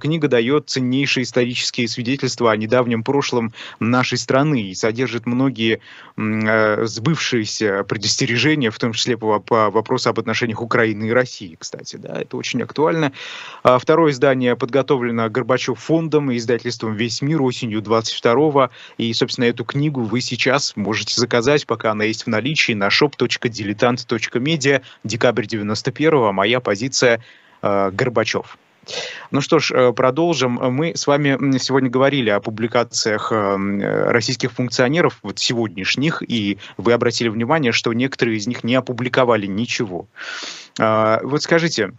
[0.00, 5.80] Книга дает ценнейшие исторические свидетельства о недавнем прошлом нашей страны и содержит многие
[6.16, 11.96] сбывшиеся есть предостережения, в том числе по, по вопросу об отношениях Украины и России, кстати,
[11.96, 13.12] да, это очень актуально.
[13.62, 19.64] А второе издание подготовлено Горбачев фондом и издательством «Весь мир» осенью 22-го, и, собственно, эту
[19.64, 26.60] книгу вы сейчас можете заказать, пока она есть в наличии, на shop.diletant.media, декабрь 91-го, моя
[26.60, 27.20] позиция
[27.62, 28.58] э, Горбачев.
[29.30, 30.58] Ну что ж, э, продолжим.
[30.72, 33.56] Мы с вами сегодня говорили о публикациях э,
[34.10, 40.06] российских функционеров, вот сегодняшних, и вы обратили внимание, что некоторые из них не опубликовали ничего.
[40.78, 41.92] А, вот скажите,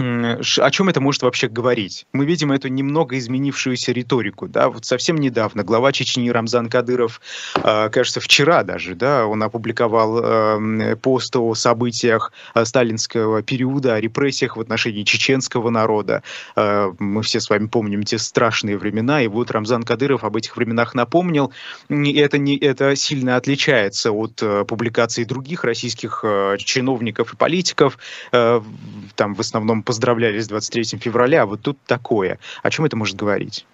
[0.00, 2.06] о чем это может вообще говорить?
[2.12, 7.20] Мы видим эту немного изменившуюся риторику, да, вот совсем недавно глава Чечни Рамзан Кадыров,
[7.54, 14.00] а, кажется, вчера даже, да, он опубликовал эм, пост о событиях э, сталинского периода, о
[14.00, 16.22] репрессиях в отношении чеченского народа.
[16.56, 20.56] Э, мы все с вами помним те страшные времена, и вот Рамзан Кадыров об этих
[20.56, 21.52] временах напомнил,
[21.88, 26.24] и это, не, это сильно отличается от э, публикаций других российских
[26.58, 27.98] чиновников и политиков,
[28.30, 32.38] там в основном поздравляли с 23 февраля, а вот тут такое.
[32.62, 33.66] О чем это может говорить?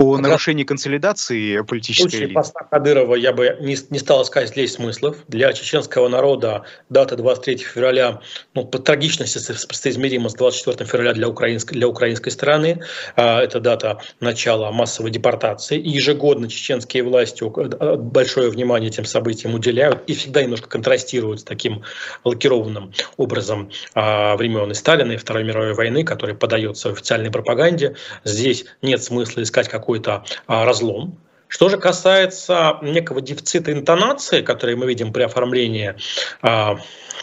[0.00, 2.34] О как нарушении консолидации политической элиты.
[2.34, 5.16] поста Кадырова я бы не, не стал искать здесь смыслов.
[5.26, 8.20] Для чеченского народа дата 23 февраля
[8.54, 12.80] ну, по трагичности соизмерима с 24 февраля для украинской, для украинской страны.
[13.16, 15.80] А, это дата начала массовой депортации.
[15.80, 21.42] И ежегодно чеченские власти а, большое внимание этим событиям уделяют и всегда немножко контрастируют с
[21.42, 21.82] таким
[22.22, 27.96] лакированным образом а, времен и Сталина, и Второй мировой войны, который подается в официальной пропаганде.
[28.22, 31.18] Здесь нет смысла искать какой какой-то а, разлом.
[31.48, 35.96] Что же касается некого дефицита интонации, который мы видим при оформлении
[36.42, 36.78] а,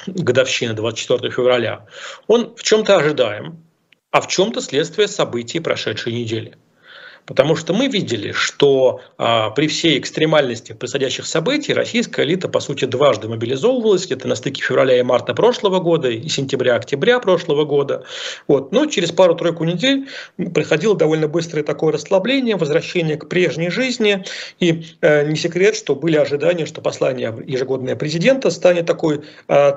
[0.07, 1.85] годовщины 24 февраля,
[2.25, 3.63] он в чем-то ожидаем,
[4.09, 6.57] а в чем-то следствие событий прошедшей недели.
[7.25, 12.85] Потому что мы видели, что а, при всей экстремальности происходящих событий российская элита, по сути,
[12.85, 18.03] дважды мобилизовывалась, где-то на стыке февраля и марта прошлого года и сентября-октября прошлого года.
[18.47, 18.71] Вот.
[18.71, 20.07] Но через пару-тройку недель
[20.53, 24.23] приходило довольно быстрое такое расслабление, возвращение к прежней жизни.
[24.59, 29.71] И э, не секрет, что были ожидания, что послание ежегодное президента станет такой, э,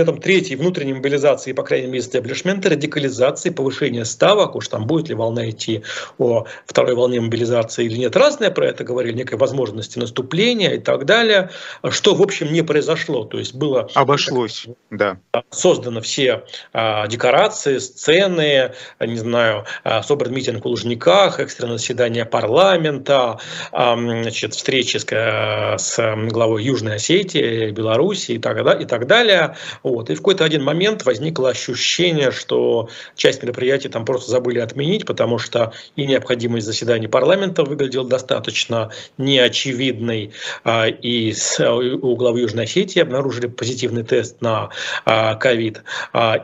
[0.00, 5.14] этом третьей внутренней мобилизации, по крайней мере, истеблишмента, радикализации, повышения ставок, уж там будет ли
[5.14, 5.82] волна идти
[6.18, 6.46] о
[6.80, 8.16] второй волне мобилизации или нет.
[8.16, 11.50] Разное про это говорили, некой возможности наступления и так далее,
[11.90, 13.24] что, в общем, не произошло.
[13.24, 13.90] То есть было...
[13.94, 15.18] Обошлось, да.
[15.50, 23.38] Созданы все а, декорации, сцены, не знаю, а, собран митинг в Лужниках, экстренное заседание парламента,
[23.72, 29.54] а, значит, встречи с, с главой Южной Осетии, Беларуси и так, далее, и так далее.
[29.82, 30.08] Вот.
[30.08, 35.36] И в какой-то один момент возникло ощущение, что часть мероприятий там просто забыли отменить, потому
[35.36, 40.32] что и необходимость заседаний парламента выглядела достаточно неочевидной.
[40.64, 44.70] А, и у главы Южной Осетии обнаружили позитивный тест на
[45.04, 45.82] а, ковид.
[46.12, 46.36] А,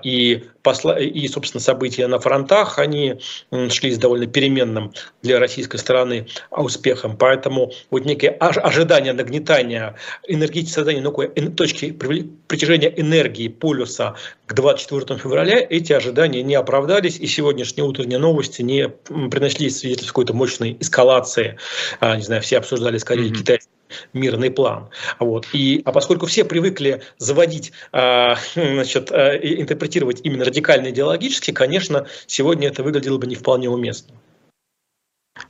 [0.98, 3.20] и и, собственно, события на фронтах, они
[3.68, 4.92] шли с довольно переменным
[5.22, 7.16] для российской стороны успехом.
[7.16, 9.96] Поэтому вот некое ожидание нагнетания
[10.28, 14.14] энергетики, создания некой точки притяжения энергии полюса
[14.46, 20.34] к 24 февраля, эти ожидания не оправдались, и сегодняшние утренние новости не принесли свидетельств какой-то
[20.34, 21.58] мощной эскалации.
[22.00, 23.34] А, не знаю, все обсуждали скорее mm-hmm.
[23.34, 23.75] китайский
[24.12, 24.90] мирный план.
[25.18, 25.48] Вот.
[25.52, 32.68] И, а поскольку все привыкли заводить, а, значит, а, интерпретировать именно радикально идеологически, конечно, сегодня
[32.68, 34.14] это выглядело бы не вполне уместно.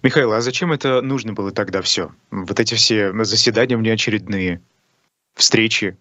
[0.02, 2.10] Михаил, а зачем это нужно было тогда все?
[2.30, 4.60] Вот эти все заседания внеочередные,
[5.34, 5.96] встречи,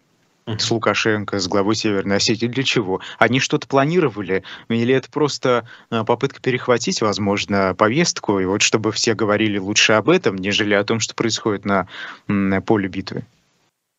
[0.47, 2.45] с Лукашенко, с главой Северной Осетии.
[2.45, 3.01] Для чего?
[3.17, 4.43] Они что-то планировали?
[4.69, 10.09] Или это просто э, попытка перехватить, возможно, повестку, и вот чтобы все говорили лучше об
[10.09, 11.87] этом, нежели о том, что происходит на,
[12.27, 13.25] на поле битвы?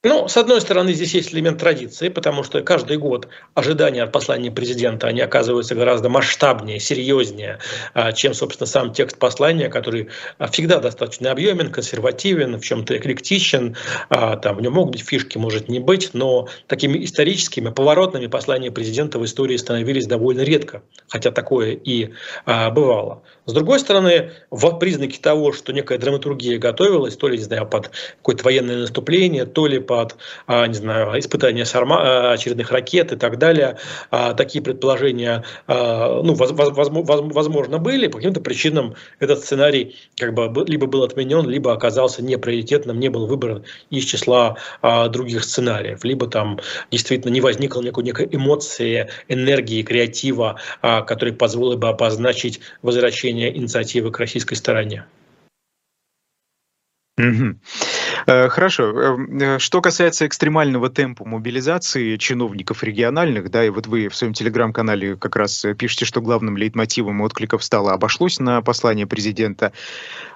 [0.08, 4.52] Ну, с одной стороны, здесь есть элемент традиции, потому что каждый год ожидания от послания
[4.52, 7.58] президента, они оказываются гораздо масштабнее, серьезнее,
[7.92, 13.76] а, чем, собственно, сам текст послания, который а, всегда достаточно объемен, консервативен, в чем-то эклектичен,
[14.08, 18.70] а, там в нем могут быть фишки, может не быть, но такими историческими, поворотными послания
[18.70, 22.12] президента в истории становились довольно редко, хотя такое и
[22.46, 23.24] бывало.
[23.46, 27.92] С другой стороны, в признаке того, что некая драматургия готовилась, то ли, не знаю, под
[28.18, 30.16] какое-то военное наступление, то ли под,
[30.48, 33.78] а, не знаю, испытание а, очередных ракет и так далее,
[34.10, 38.08] а, такие предположения, ну, возможно, были.
[38.08, 43.26] По каким-то причинам этот сценарий как бы либо был отменен, либо оказался неприоритетным, не был
[43.26, 46.58] выбран из числа других сценариев, либо там
[46.90, 54.10] действительно не возникло некой, некой эмоции, энергии, креатива, который позволил бы обозначить возвращение возвращения инициативы
[54.10, 55.04] к российской стороне.
[57.18, 57.56] Угу.
[58.26, 58.84] Хорошо.
[59.00, 64.34] Эм, э, что касается экстремального темпа мобилизации чиновников региональных, да, и вот вы в своем
[64.34, 69.72] телеграм-канале как раз пишете, что главным лейтмотивом откликов стало обошлось на послание президента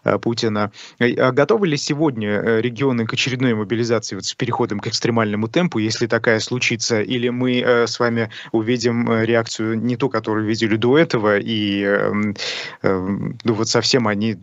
[0.05, 0.73] э, Путина.
[0.99, 6.07] А готовы ли сегодня регионы к очередной мобилизации вот с переходом к экстремальному темпу, если
[6.07, 11.83] такая случится, или мы с вами увидим реакцию не ту, которую видели до этого, и
[11.83, 12.37] эм,
[12.83, 14.39] эм, ну вот совсем они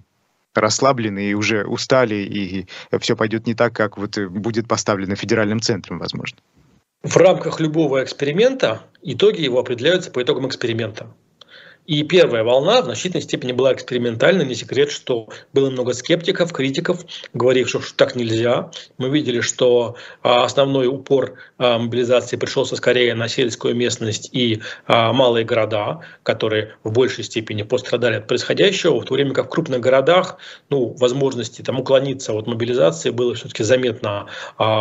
[0.55, 2.67] расслаблены и уже устали, и
[2.99, 6.37] все пойдет не так, как вот будет поставлено федеральным центром, возможно.
[7.03, 11.07] В рамках любого эксперимента итоги его определяются по итогам эксперимента.
[11.87, 14.45] И первая волна в значительной степени была экспериментальной.
[14.45, 18.71] Не секрет, что было много скептиков, критиков, говоривших, что так нельзя.
[18.97, 25.13] Мы видели, что а, основной упор а, мобилизации пришелся скорее на сельскую местность и а,
[25.13, 29.79] малые города, которые в большей степени пострадали от происходящего, в то время как в крупных
[29.79, 34.27] городах ну, возможности там, уклониться от мобилизации было все-таки заметно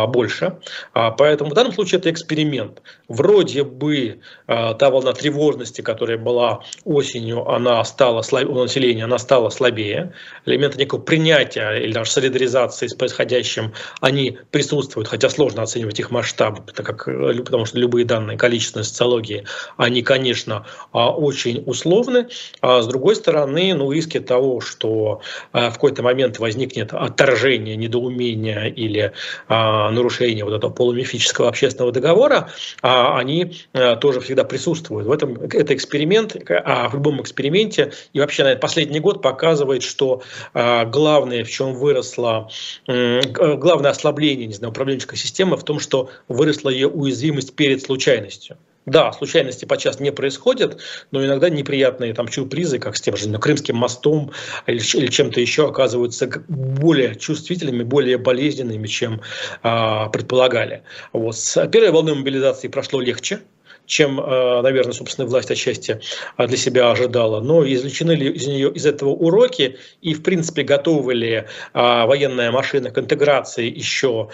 [0.09, 0.57] больше.
[0.93, 2.81] Поэтому в данном случае это эксперимент.
[3.07, 9.49] Вроде бы та волна тревожности, которая была у осенью она стала у населения она стала
[9.49, 10.13] слабее,
[10.45, 16.71] элементы некого принятия или даже солидаризации с происходящим, они присутствуют, хотя сложно оценивать их масштаб,
[16.71, 19.45] так как, э, потому что любые данные количественной социологии,
[19.77, 22.27] они, конечно, а, очень условны.
[22.61, 25.21] А с другой стороны, ну, риски того, что
[25.51, 29.13] а, в какой-то момент возникнет отторжение, недоумение или
[29.47, 32.49] нарушение вот этого полумифического общественного договора,
[32.81, 35.07] они э, тоже всегда присутствуют.
[35.07, 37.91] В этом это эксперимент, а в любом эксперименте.
[38.13, 40.21] И вообще, наверное, последний год показывает, что
[40.53, 42.49] а, главное, в чем выросло,
[42.87, 48.57] главное ослабление не знаю, управленческой системы в том, что выросла ее уязвимость перед случайностью.
[48.87, 50.79] Да, случайности подчас не происходят,
[51.11, 54.31] но иногда неприятные там сюрпризы, как с тем же ну, Крымским мостом
[54.65, 59.19] или, или чем-то еще, оказываются более чувствительными, более болезненными, чем
[59.61, 60.83] а, предполагали.
[61.11, 61.35] Вот.
[61.35, 63.41] С первой волны мобилизации прошло легче,
[63.87, 65.99] чем, э, наверное, собственная власть отчасти
[66.37, 67.39] э, для себя ожидала.
[67.39, 72.51] Но извлечены ли из нее из этого уроки и, в принципе, готовы ли э, военная
[72.51, 74.29] машина к интеграции еще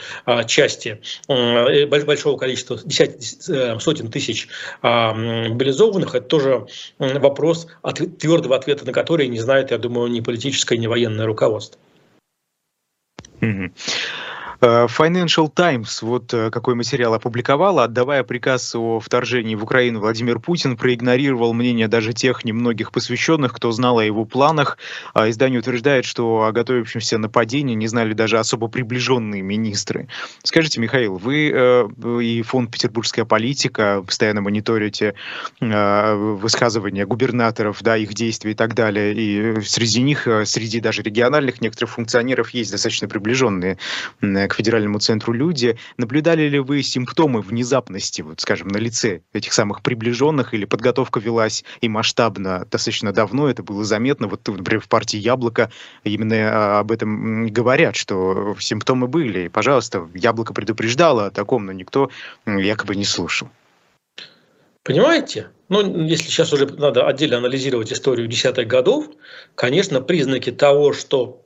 [0.47, 4.47] части большого количества, десятин, сотен тысяч
[4.81, 6.65] мобилизованных, это тоже
[6.97, 7.67] вопрос,
[8.19, 11.79] твердого ответа на который не знает, я думаю, ни политическое, ни военное руководство.
[13.41, 13.71] Mm-hmm.
[14.63, 20.39] Э, Financial Times вот э, какой материал опубликовала, отдавая приказ о вторжении в Украину, Владимир
[20.39, 24.77] Путин проигнорировал мнение даже тех немногих посвященных, кто знал о его планах.
[25.13, 30.07] А издание утверждает, что о готовящемся нападении не знали даже особо приближенные министры.
[30.43, 31.87] Скажите, Михаил, вы э,
[32.21, 35.15] и фонд «Петербургская политика» постоянно мониторите
[35.59, 41.91] высказывания губернаторов, да, их действия и так далее, и среди них, среди даже региональных некоторых
[41.91, 43.77] функционеров есть достаточно приближенные
[44.21, 45.77] к к федеральному центру люди.
[45.97, 51.63] Наблюдали ли вы симптомы внезапности, вот, скажем, на лице этих самых приближенных, или подготовка велась
[51.81, 55.71] и масштабно достаточно давно, это было заметно, вот, например, в партии «Яблоко»
[56.03, 59.45] именно а, об этом говорят, что симптомы были.
[59.45, 62.11] И, пожалуйста, «Яблоко» предупреждало о таком, но никто
[62.45, 63.49] якобы не слушал.
[64.83, 65.47] Понимаете?
[65.69, 69.07] Ну, если сейчас уже надо отдельно анализировать историю десятых годов,
[69.55, 71.42] конечно, признаки того, что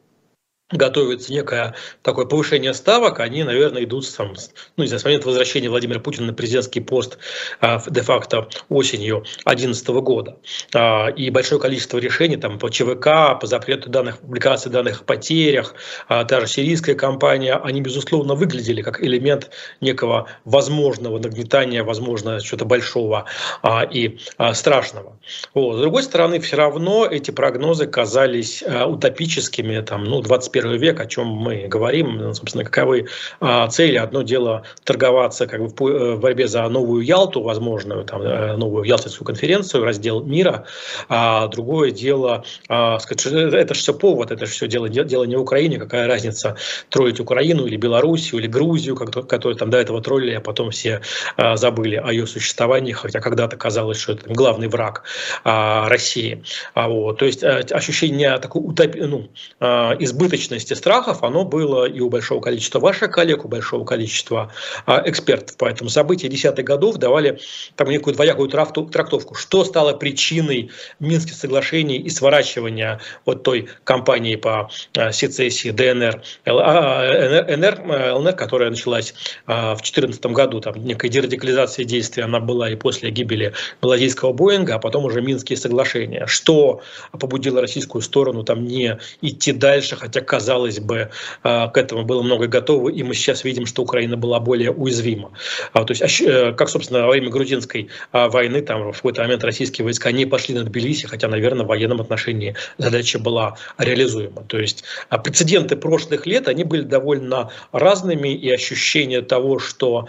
[0.71, 4.33] готовится некое такое повышение ставок, они, наверное, идут там,
[4.75, 7.17] ну, не знаю, с момента возвращения Владимира Путина на президентский пост
[7.61, 10.37] а, де-факто осенью 2011 года.
[10.73, 15.73] А, и большое количество решений там, по ЧВК, по запрету данных, публикации данных о потерях,
[16.09, 19.49] а, та же сирийская кампания, они, безусловно, выглядели как элемент
[19.79, 23.25] некого возможного нагнетания, возможно, чего-то большого
[23.61, 25.17] а, и а, страшного.
[25.53, 25.77] Вот.
[25.77, 30.99] С другой стороны, все равно эти прогнозы казались а, утопическими, там, ну, 25 21 век,
[30.99, 33.07] о чем мы говорим, собственно, каковы
[33.39, 33.97] а, цели.
[33.97, 38.83] Одно дело торговаться как бы э, в борьбе за новую Ялту, возможную, там, э, новую
[38.85, 40.65] Ялтинскую конференцию, раздел мира,
[41.09, 45.35] а другое дело, а, сказать, это же все повод, это же все дело, дело не
[45.35, 46.55] Украине, какая разница
[46.89, 51.01] троить Украину или Белоруссию или Грузию, которые там до этого троллили, а потом все
[51.35, 55.03] а, забыли о ее существовании, хотя когда-то казалось, что это главный враг
[55.43, 56.43] России.
[56.75, 59.29] Вот, то есть а, ощущение такой утопи, ну,
[59.59, 64.51] избыточности личности страхов, оно было и у большого количества ваших коллег, у большого количества
[64.85, 65.57] а, экспертов.
[65.57, 67.39] Поэтому события десятых годов давали
[67.75, 69.35] там некую двоякую трактовку.
[69.35, 77.55] Что стало причиной Минских соглашений и сворачивания вот той кампании по а, сецессии ДНР, а,
[77.57, 79.13] НР, ЛНР, которая началась
[79.45, 84.75] а, в 2014 году, там некая дерадикализация действий, она была и после гибели Малазийского Боинга,
[84.75, 86.25] а потом уже Минские соглашения.
[86.25, 86.81] Что
[87.11, 91.09] побудило российскую сторону там не идти дальше, хотя казалось бы,
[91.41, 95.31] а, к этому было много готово, и мы сейчас видим, что Украина была более уязвима.
[95.73, 99.43] А, то есть, э, как, собственно, во время грузинской а, войны, там в какой-то момент
[99.43, 104.43] российские войска не пошли на Тбилиси, хотя, наверное, в военном отношении задача была реализуема.
[104.43, 104.83] То есть
[105.23, 110.07] прецеденты прошлых лет, они были довольно разными, и ощущение того, что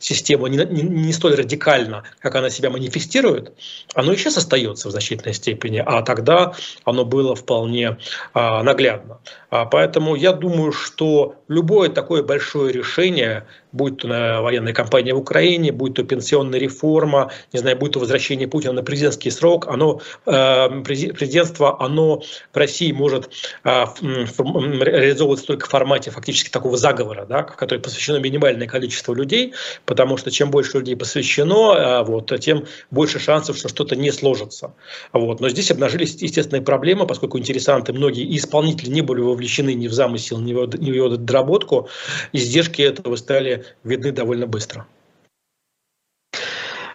[0.00, 3.52] система не, не столь радикальна, как она себя манифестирует,
[3.94, 7.98] оно и сейчас остается в значительной степени, а тогда оно было вполне
[8.34, 9.20] наглядно.
[9.50, 14.08] А, поэтому я думаю, что любое такое большое решение, будь то
[14.42, 18.82] военная кампания в Украине, будь то пенсионная реформа, не знаю, будь то возвращение Путина на
[18.82, 22.20] президентский срок, оно, э, президентство, оно
[22.52, 23.30] в России может
[23.64, 29.54] э, реализовываться только в формате фактически такого заговора, да, в который посвящено минимальное количество людей,
[29.84, 34.74] потому что чем больше людей посвящено, э, вот, тем больше шансов, что что-то не сложится.
[35.12, 35.40] Вот.
[35.40, 40.38] Но здесь обнажились естественные проблемы, поскольку интересанты, многие исполнители не были вовлечены ни в замысел,
[40.40, 41.88] ни в, ни в его доработку,
[42.32, 44.86] издержки этого стали видны довольно быстро.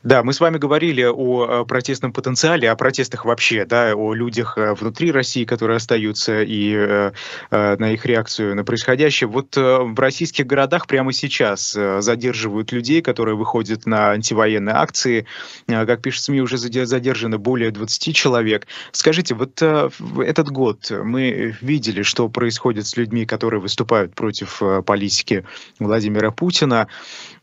[0.03, 4.73] Да, мы с вами говорили о протестном потенциале, о протестах вообще, да, о людях э,
[4.73, 7.11] внутри России, которые остаются, и э,
[7.51, 9.27] э, на их реакцию на происходящее.
[9.27, 15.25] Вот в российских городах прямо сейчас задерживают людей, которые выходят на антивоенные акции.
[15.67, 18.67] Как пишет СМИ, уже задержано более 20 человек.
[18.91, 25.45] Скажите, вот этот год мы видели, что происходит с людьми, которые выступают против политики
[25.79, 26.87] Владимира Путина,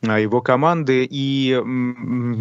[0.03, 1.61] его команды, и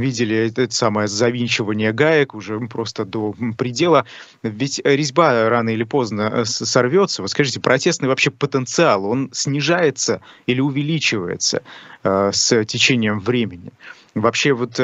[0.08, 4.06] видели это самое завинчивание гаек уже просто до предела.
[4.44, 7.22] Ведь резьба рано или поздно э, сорвется.
[7.22, 11.62] Вот скажите, протестный вообще потенциал, он снижается или увеличивается
[12.04, 13.72] э, с течением времени?
[14.16, 14.80] Вообще вот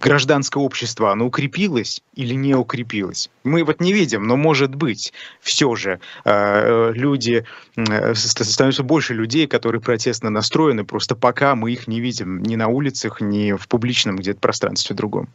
[0.00, 3.30] гражданское общество, оно укрепилось или не укрепилось?
[3.44, 7.44] Мы вот не видим, но может быть, все же э, люди,
[7.76, 12.68] э, становится больше людей, которые протестно настроены, просто пока мы их не видим ни на
[12.68, 15.28] улицах, ни в публичном где-то пространстве другом.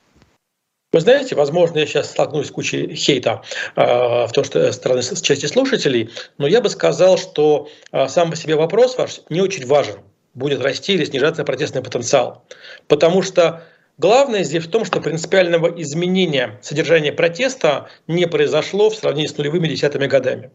[0.93, 3.41] Вы знаете, возможно, я сейчас столкнусь с кучей хейта
[3.75, 8.35] э, в том, что стороны части слушателей, но я бы сказал, что э, сам по
[8.35, 9.95] себе вопрос ваш не очень важен,
[10.35, 12.45] будет расти или снижаться протестный потенциал.
[12.87, 13.63] Потому что
[14.03, 19.69] Главное здесь в том, что принципиального изменения содержания протеста не произошло в сравнении с нулевыми
[19.69, 20.51] десятыми годами.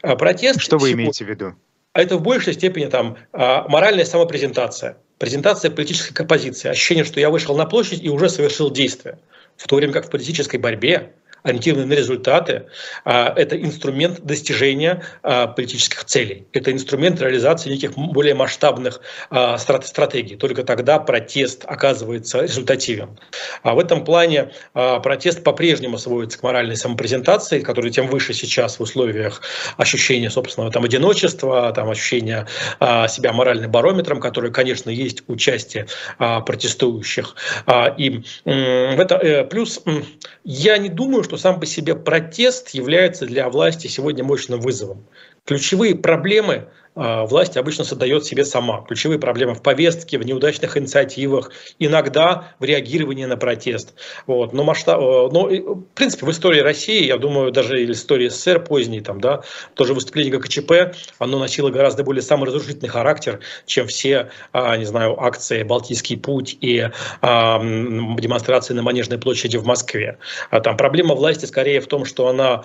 [0.00, 1.54] А протест что вы имеете в виду?
[1.92, 7.28] А это в большей степени там, а, моральная самопрезентация, презентация политической позиции, ощущение, что я
[7.28, 9.18] вышел на площадь и уже совершил действие.
[9.58, 11.12] В то время как в политической борьбе
[11.42, 12.66] ориентированы на результаты,
[13.04, 16.46] а, это инструмент достижения а, политических целей.
[16.52, 20.36] Это инструмент реализации неких более масштабных а, стратегий.
[20.36, 23.18] Только тогда протест оказывается результативен.
[23.62, 28.82] А в этом плане протест по-прежнему сводится к моральной самопрезентации, которая тем выше сейчас в
[28.82, 29.42] условиях
[29.76, 32.46] ощущения собственного там, одиночества, там, ощущения
[32.80, 35.86] себя моральным барометром, который, конечно, есть у части
[36.18, 37.34] протестующих.
[37.96, 39.82] И в это, э, плюс
[40.44, 45.06] я не думаю, что сам по себе протест является для власти сегодня мощным вызовом.
[45.44, 48.82] Ключевые проблемы власть обычно создает себе сама.
[48.88, 53.94] Ключевые проблемы в повестке, в неудачных инициативах, иногда в реагировании на протест.
[54.26, 54.54] Вот.
[54.54, 58.64] Но, масштаб, э, но, в принципе, в истории России, я думаю, даже в истории СССР
[58.64, 59.42] поздней, там, да,
[59.74, 65.62] тоже выступление ГКЧП, оно носило гораздо более саморазрушительный характер, чем все, а, не знаю, акции
[65.64, 66.88] «Балтийский путь» и
[67.20, 70.18] а, демонстрации на Манежной площади в Москве.
[70.50, 72.64] А там проблема власти скорее в том, что она,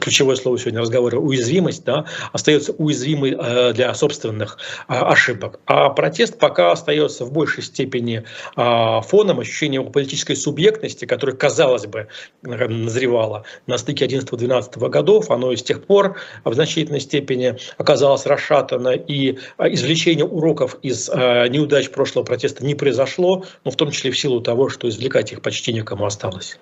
[0.00, 5.60] ключевое слово сегодня разговора, уязвимость, да, остается уязвимой Э, для собственных а, ошибок.
[5.66, 8.24] А протест пока остается в большей степени
[8.56, 12.08] а, фоном ощущения политической субъектности, которое, казалось бы,
[12.42, 15.30] назревало на стыке 11-12 годов.
[15.30, 21.08] Оно и с тех пор в значительной степени оказалось расшатано, и а, извлечение уроков из
[21.08, 25.42] неудач прошлого протеста не произошло, но в том числе в силу того, что извлекать их
[25.42, 26.58] почти некому осталось.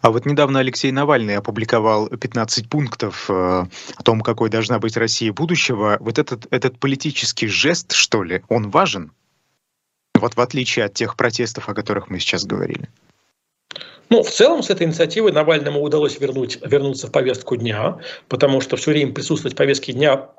[0.00, 5.32] А вот недавно Алексей Навальный опубликовал 15 пунктов э, о том, какой должна быть Россия
[5.32, 5.96] будущего.
[6.00, 9.12] Вот этот, этот политический жест, что ли, он важен?
[10.14, 12.88] Вот в отличие от тех протестов, о которых мы сейчас говорили.
[14.10, 18.76] Ну, в целом с этой инициативой Навальному удалось вернуть, вернуться в повестку дня, потому что
[18.76, 20.30] все время присутствовать в повестке дня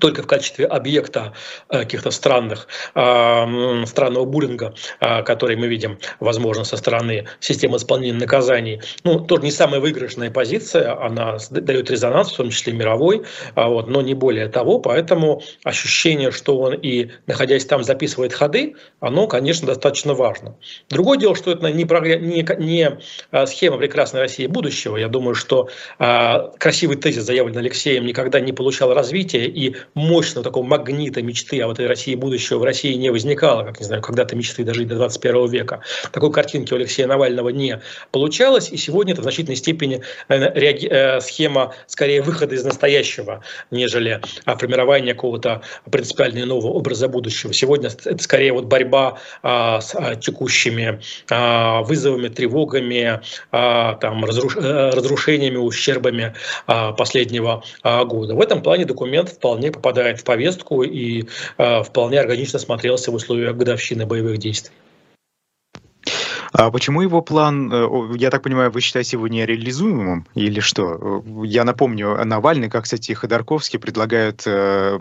[0.00, 1.34] только в качестве объекта
[1.68, 8.18] э, каких-то странных, э, странного буллинга, э, который мы видим, возможно, со стороны системы исполнения
[8.18, 8.80] наказаний.
[9.04, 13.22] Ну, тоже не самая выигрышная позиция, она дает резонанс, в том числе мировой,
[13.54, 19.26] вот, но не более того, поэтому ощущение, что он и, находясь там, записывает ходы, оно,
[19.26, 20.56] конечно, достаточно важно.
[20.88, 24.96] Другое дело, что это не, не, не схема прекрасной России будущего.
[24.96, 31.22] Я думаю, что красивый тезис, заявленный Алексеем, никогда не получал развития, и мощного такого магнита
[31.22, 34.64] мечты о вот этой России будущего в России не возникало, как, не знаю, когда-то мечты
[34.64, 35.80] дожить до 21 века.
[36.12, 37.80] Такой картинки у Алексея Навального не
[38.10, 44.20] получалось, и сегодня это в значительной степени реаги- э, схема скорее выхода из настоящего, нежели
[44.44, 47.52] формирования какого-то принципиально нового образа будущего.
[47.52, 53.20] Сегодня это скорее вот борьба а, с а, текущими а, вызовами, тревогами,
[53.50, 56.34] а, там, разруш, э, разрушениями, ущербами
[56.66, 58.34] а, последнего а, года.
[58.34, 61.24] В этом плане документ вполне попадает в повестку и
[61.58, 64.74] э, вполне органично смотрелся в условиях годовщины боевых действий.
[66.52, 71.22] А почему его план, э, я так понимаю, вы считаете его нереализуемым или что?
[71.44, 74.98] Я напомню, Навальный, как, кстати, Ходорковский, предлагают э,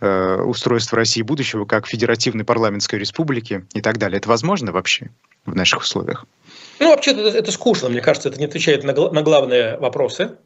[0.00, 4.18] э, устройство России будущего как федеративной парламентской республики и так далее.
[4.18, 5.10] Это возможно вообще
[5.44, 6.24] в наших условиях?
[6.80, 10.36] Ну, вообще это, это скучно, мне кажется, это не отвечает на, на главные вопросы.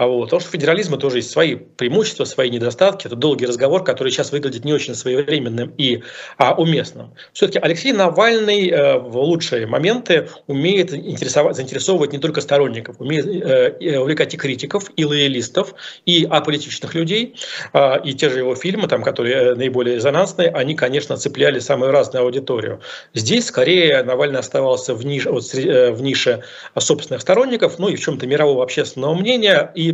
[0.00, 0.24] А вот.
[0.24, 3.06] Потому что федерализма тоже есть свои преимущества, свои недостатки.
[3.06, 6.02] Это долгий разговор, который сейчас выглядит не очень своевременным и
[6.38, 7.12] а, уместным.
[7.34, 14.32] Все-таки Алексей Навальный э, в лучшие моменты умеет заинтересовывать не только сторонников, умеет э, увлекать
[14.32, 15.74] и критиков, и лоялистов,
[16.06, 17.36] и аполитичных людей.
[17.74, 21.90] Э, и те же его фильмы, там, которые э, наиболее резонансные, они, конечно, цепляли самую
[21.90, 22.80] разную аудиторию.
[23.12, 26.42] Здесь скорее Навальный оставался в нише, вот, э, в нише
[26.78, 29.89] собственных сторонников, ну и в чем-то мирового общественного мнения, и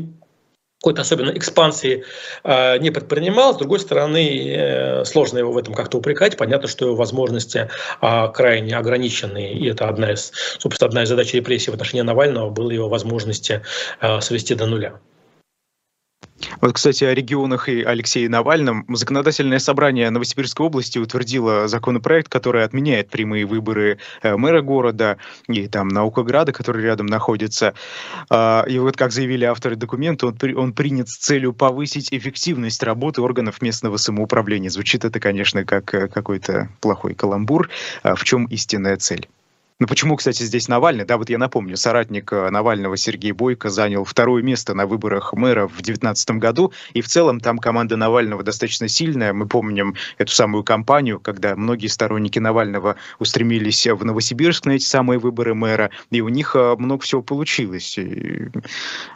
[0.81, 2.05] какой-то особенно экспансии
[2.45, 3.55] э, не предпринимал.
[3.55, 6.37] С другой стороны, э, сложно его в этом как-то упрекать.
[6.37, 7.69] Понятно, что его возможности
[8.03, 9.53] э, крайне ограничены.
[9.53, 13.63] И это одна из, собственно, одна из задач репрессий в отношении Навального была его возможности
[14.01, 15.01] э, свести до нуля.
[16.61, 18.85] Вот, кстати, о регионах и Алексее Навальном.
[18.89, 25.17] Законодательное собрание Новосибирской области утвердило законопроект, который отменяет прямые выборы э, мэра города
[25.49, 27.75] и там Наукограда, который рядом находится.
[28.31, 33.23] А, и вот, как заявили авторы документа, он, он принят с целью повысить эффективность работы
[33.23, 34.71] органов местного самоуправления.
[34.71, 37.71] Звучит это, конечно, как э, какой-то плохой каламбур.
[38.03, 39.29] А в чем истинная цель?
[39.79, 41.05] Ну почему, кстати, здесь Навальный?
[41.05, 45.69] Да, вот я напомню, соратник э, Навального Сергей Бойко занял второе место на выборах мэра
[45.69, 49.35] в 2019 году, и в целом там команда Навального достаточно сильная.
[49.35, 55.19] Мы помним эту самую кампанию, когда многие сторонники Навального устремились в Новосибирск на эти самые
[55.19, 57.99] выборы мэра, и у них э, много всего получилось.
[57.99, 58.49] И,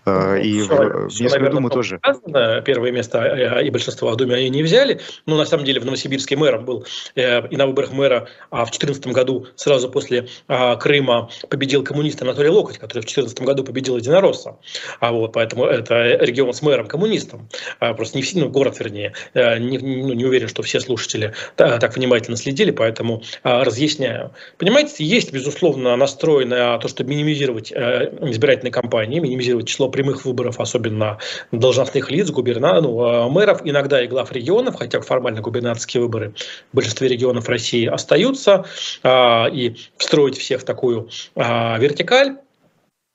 [0.04, 2.00] э, ну, и все, в местную думу тоже.
[2.04, 5.00] Сказано, первое место и большинство в Думе они не взяли.
[5.24, 6.84] Но на самом деле в Новосибирске мэром был
[7.14, 12.48] и на выборах мэра а в 2014 году сразу после а, Крыма победил коммунист Анатолий
[12.48, 14.56] Локоть, который в 2014 году победил единоросса.
[14.98, 17.48] А вот, поэтому это регион с мэром коммунистом.
[17.78, 19.12] А, просто не все, ну, город, вернее.
[19.34, 24.32] А, не, ну, не уверен, что все слушатели так внимательно следили, поэтому разъясняю.
[24.58, 31.18] Понимаете, есть, безусловно, настрой на то, чтобы минимизировать избирательные кампании, минимизировать число прямых выборов, особенно
[31.52, 36.34] должностных лиц, губерна, ну, мэров, иногда и глав регионов, хотя формально губернаторские выборы
[36.72, 38.64] в большинстве регионов России остаются,
[39.06, 42.36] и встроить всех в такую а, вертикаль.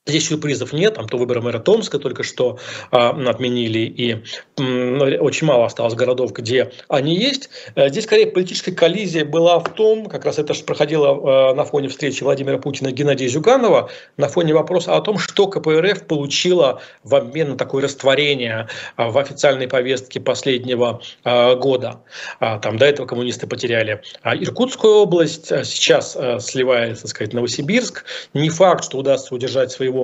[0.08, 2.60] Здесь сюрпризов нет, там то выборы мэра Томска только что
[2.91, 4.24] а, отменили, и
[4.56, 7.49] ну, очень мало осталось городов, где они есть.
[7.74, 11.10] Э, здесь скорее политическая коллизия была в том, как раз это же проходило
[11.49, 15.47] а, на фоне встречи Владимира Путина и Геннадия Зюганова, на фоне вопроса о том, что
[15.47, 22.01] КПРФ получила в обмен на такое растворение а, в официальной повестке последнего а, года.
[22.39, 27.34] А, там до этого коммунисты потеряли а, Иркутскую область, а сейчас а, сливается, так сказать,
[27.34, 28.06] Новосибирск.
[28.36, 29.94] Не факт, что удастся удержать своего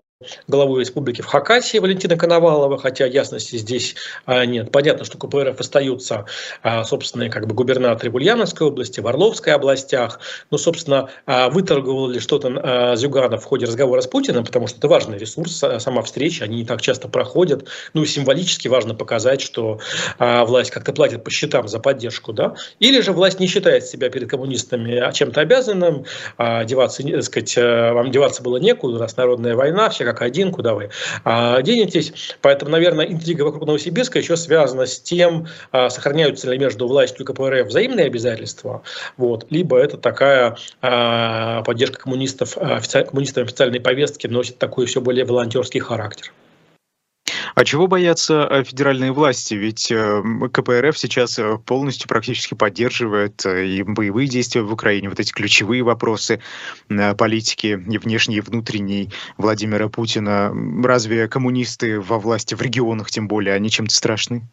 [0.48, 3.96] главой республики в Хакасии Валентина Коновалова, хотя ясности здесь
[4.26, 4.72] а, нет.
[4.72, 6.26] Понятно, что КПРФ остаются
[6.64, 10.20] а, собственные как бы губернаторы в Ульяновской области, в Орловской областях.
[10.50, 14.88] Но, собственно, а, выторговал ли что-то Зюганов в ходе разговора с Путиным, потому что это
[14.88, 17.68] важный ресурс, сама встреча, они не так часто проходят.
[17.94, 19.80] Ну символически важно показать, что
[20.20, 22.34] власть как-то платит по счетам за поддержку.
[22.34, 22.56] Да?
[22.80, 26.06] Или же власть не считает себя перед коммунистами чем-то обязанным,
[26.38, 30.90] деваться, сказать, вам деваться было некуда, раз народная война, все как один, куда вы
[31.24, 32.36] а, денетесь.
[32.42, 37.26] Поэтому, наверное, интрига вокруг Новосибирска еще связана с тем, а, сохраняются ли между властью и
[37.26, 38.84] КПРФ взаимные обязательства,
[39.18, 43.04] вот, либо это такая а, поддержка коммунистов, офици...
[43.04, 46.32] коммунистам официальной повестки носит такой все более волонтерский характер.
[47.56, 49.54] А чего боятся э, федеральные власти?
[49.56, 50.22] Ведь э,
[50.52, 56.42] КПРФ сейчас э, полностью практически поддерживает и боевые действия в Украине, вот эти ключевые вопросы
[57.18, 60.54] политики и внешней, и внутренней Владимира Путина.
[60.84, 64.44] Разве коммунисты во власти в регионах, тем более, они чем-то страшны?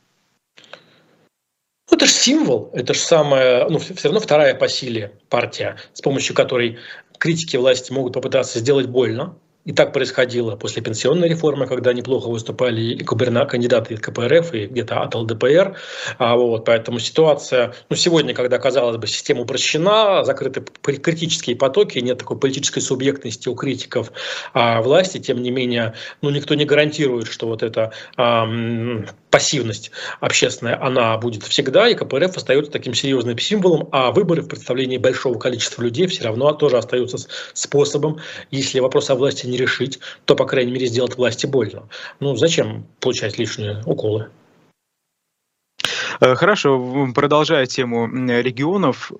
[1.90, 6.00] Ну, это же символ, это же самая, ну, все равно вторая по силе партия, с
[6.00, 6.78] помощью которой
[7.18, 9.36] критики власти могут попытаться сделать больно,
[9.68, 14.66] и так происходило после пенсионной реформы, когда неплохо выступали и губерна, кандидаты из КПРФ, и
[14.66, 15.76] где-то от ЛДПР.
[16.16, 22.16] А вот, поэтому ситуация, ну, сегодня, когда, казалось бы, система упрощена, закрыты критические потоки, нет
[22.16, 24.10] такой политической субъектности у критиков
[24.54, 25.92] а власти, тем не менее,
[26.22, 28.48] ну, никто не гарантирует, что вот это а,
[29.28, 29.90] пассивность
[30.20, 35.38] общественная, она будет всегда, и КПРФ остается таким серьезным символом, а выборы в представлении большого
[35.38, 37.18] количества людей все равно тоже остаются
[37.52, 38.18] способом,
[38.50, 41.88] если вопрос о власти не решить, то, по крайней мере, сделать власти больно.
[42.20, 44.28] Ну, зачем получать лишние уколы?
[46.20, 49.12] Э, хорошо, продолжая тему регионов,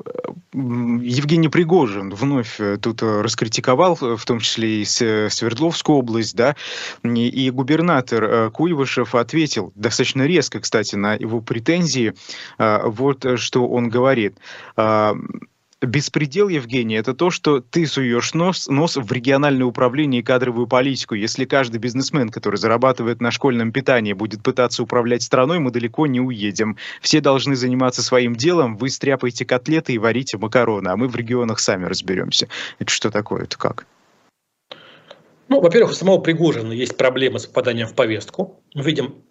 [0.53, 6.57] Евгений Пригожин вновь э, тут э, раскритиковал, в том числе и Свердловскую область, да,
[7.05, 12.15] и губернатор Куйвышев ответил достаточно резко, кстати, на его претензии.
[12.59, 14.37] Вот что он говорит
[15.81, 21.15] беспредел, Евгений, это то, что ты суешь нос, нос в региональное управление и кадровую политику.
[21.15, 26.21] Если каждый бизнесмен, который зарабатывает на школьном питании, будет пытаться управлять страной, мы далеко не
[26.21, 26.77] уедем.
[27.01, 31.61] Все должны заниматься своим делом, вы стряпаете котлеты и варите макароны, а мы в регионах
[31.61, 32.49] сами разберемся.
[32.79, 33.87] Это что такое, это как?
[35.49, 38.63] Ну, во-первых, у самого Пригожина есть проблемы с попаданием в повестку.
[38.75, 39.23] Мы видим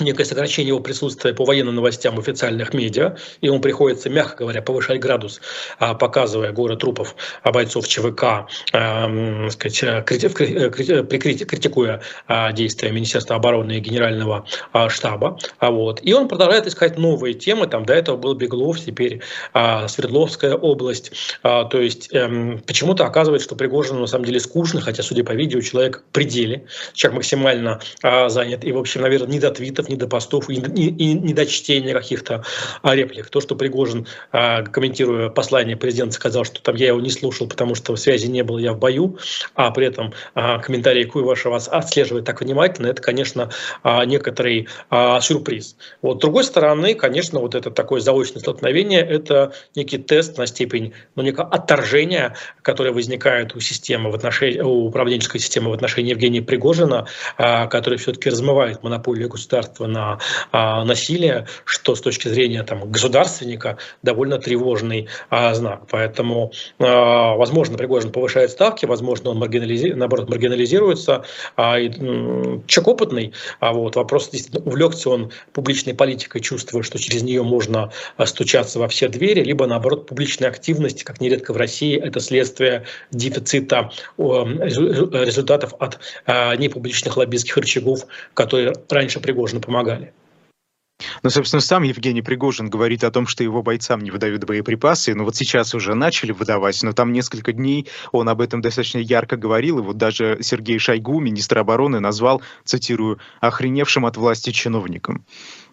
[0.00, 4.60] некое сокращение его присутствия по военным новостям в официальных медиа, и ему приходится, мягко говоря,
[4.60, 5.40] повышать градус,
[5.78, 7.14] а, показывая горы трупов
[7.44, 15.38] бойцов ЧВК, э, сказать, критикуя а, действия Министерства обороны и Генерального а, штаба.
[15.60, 16.00] Вот.
[16.02, 19.20] И он продолжает искать новые темы, там до этого был Беглов, теперь
[19.52, 21.12] Свердловская область.
[21.42, 25.60] То есть эм, почему-то оказывается, что Пригожин на самом деле скучно, хотя, судя по видео,
[25.60, 29.94] человек в пределе, человек максимально занят и, в общем, наверное, не до твита комментов, ни
[29.96, 32.44] до постов, и, не до чтения каких-то
[32.82, 33.30] а, реплик.
[33.30, 37.74] То, что Пригожин, а, комментируя послание президента, сказал, что там я его не слушал, потому
[37.74, 39.18] что связи не было, я в бою,
[39.54, 43.50] а при этом а, комментарии Куева вас отслеживает так внимательно, это, конечно,
[44.06, 44.68] некоторый
[45.20, 45.76] сюрприз.
[46.00, 50.92] Вот, с другой стороны, конечно, вот это такое заочное столкновение, это некий тест на степень,
[51.16, 56.40] ну, некого отторжения, которое возникает у системы в отношении, у управленческой системы в отношении Евгения
[56.40, 57.06] Пригожина,
[57.36, 60.18] который все-таки размывает монополию государства на
[60.52, 65.82] а, насилие, что с точки зрения там, государственника довольно тревожный а, знак.
[65.90, 69.92] Поэтому, а, возможно, Пригожин повышает ставки, возможно, он маргинализи...
[69.92, 71.24] наоборот маргинализируется.
[71.56, 71.90] А, и,
[72.66, 74.30] человек опытный, а вот вопрос
[74.64, 77.90] увлекся он публичной политикой, чувствуя, что через нее можно
[78.24, 83.90] стучаться во все двери, либо наоборот публичная активность, как нередко в России, это следствие дефицита
[84.18, 85.98] результатов от
[86.58, 90.12] непубличных лоббистских рычагов, которые раньше Пригожину помогали.
[91.22, 95.14] Ну, собственно, сам Евгений Пригожин говорит о том, что его бойцам не выдают боеприпасы.
[95.14, 99.36] Ну, вот сейчас уже начали выдавать, но там несколько дней он об этом достаточно ярко
[99.36, 99.80] говорил.
[99.80, 105.24] И вот даже Сергей Шойгу, министр обороны, назвал, цитирую, «охреневшим от власти чиновником».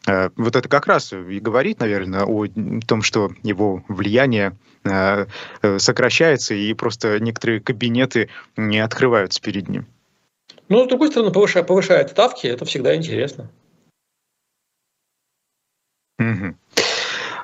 [0.08, 2.48] Э, вот это как раз и говорит, наверное, о
[2.88, 5.28] том, что его влияние э,
[5.62, 9.86] э, сокращается, и просто некоторые кабинеты не открываются перед ним.
[10.70, 13.52] Ну, с другой стороны, повышает, повышает ставки, это всегда интересно.
[16.22, 16.56] Угу.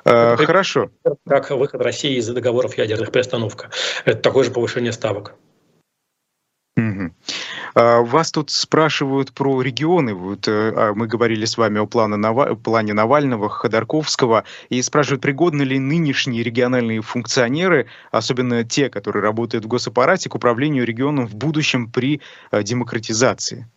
[0.08, 0.90] Хорошо.
[1.26, 3.70] Как выход России из договоров ядерных приостановка.
[4.04, 5.34] Это такое же повышение ставок.
[6.76, 7.10] Угу.
[7.74, 10.14] Вас тут спрашивают про регионы.
[10.14, 15.62] Вот э, а мы говорили с вами о плане, плане Навального, Ходорковского, и спрашивают, пригодны
[15.62, 21.90] ли нынешние региональные функционеры, особенно те, которые работают в госаппарате, к управлению регионом в будущем
[21.90, 22.20] при
[22.52, 23.68] э, демократизации?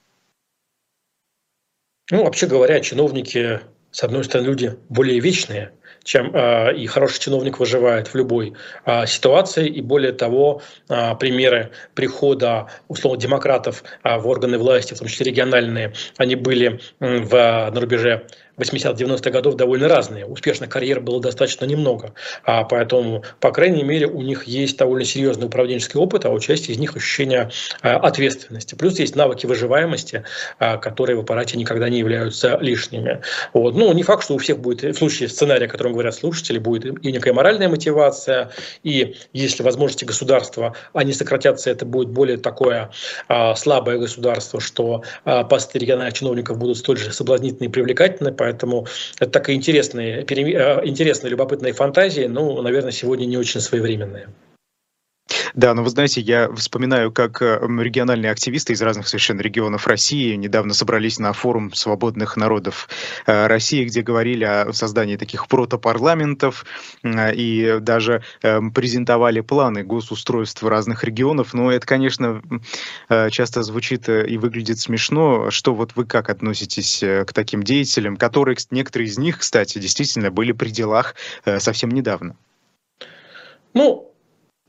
[2.11, 3.61] Ну, вообще говоря, чиновники
[3.91, 5.73] с одной стороны, люди более вечные,
[6.03, 8.53] чем э, и хороший чиновник выживает в любой
[8.85, 9.67] э, ситуации.
[9.67, 15.27] И более того, э, примеры прихода, условно, демократов э, в органы власти, в том числе
[15.27, 18.27] региональные, они были э, в, на рубеже
[18.61, 20.25] 80-90-х годов довольно разные.
[20.25, 22.13] Успешных карьер было достаточно немного.
[22.43, 26.71] А поэтому, по крайней мере, у них есть довольно серьезный управленческий опыт, а у части
[26.71, 27.49] из них ощущение
[27.81, 28.75] а, ответственности.
[28.75, 30.23] Плюс есть навыки выживаемости,
[30.59, 33.21] а, которые в аппарате никогда не являются лишними.
[33.53, 33.75] Вот.
[33.75, 36.85] Ну, не факт, что у всех будет, в случае сценария, о котором говорят слушатели, будет
[37.03, 38.51] и некая моральная мотивация,
[38.83, 42.91] и если возможности государства, они сократятся, это будет более такое
[43.27, 45.03] а, слабое государство, что
[45.49, 51.31] посты региональных чиновников будут столь же соблазнительны и привлекательны, Поэтому это такая интересная, э, интересная
[51.31, 54.29] любопытная фантазия, но, наверное, сегодня не очень своевременная.
[55.53, 60.35] Да, но вы знаете, я вспоминаю, как э, региональные активисты из разных совершенно регионов России
[60.35, 62.89] недавно собрались на форум свободных народов
[63.25, 66.65] э, России, где говорили о создании таких протопарламентов
[67.03, 71.53] и даже эм, презентовали планы госустройства разных регионов.
[71.53, 72.41] Но это, конечно,
[73.31, 75.51] часто звучит и выглядит смешно.
[75.51, 80.51] Что вот вы как относитесь к таким деятелям, которые, некоторые из них, кстати, действительно были
[80.51, 81.15] при делах
[81.59, 82.35] совсем недавно?
[83.73, 84.10] Ну,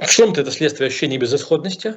[0.03, 1.97] в чем-то это следствие ощущения безысходности,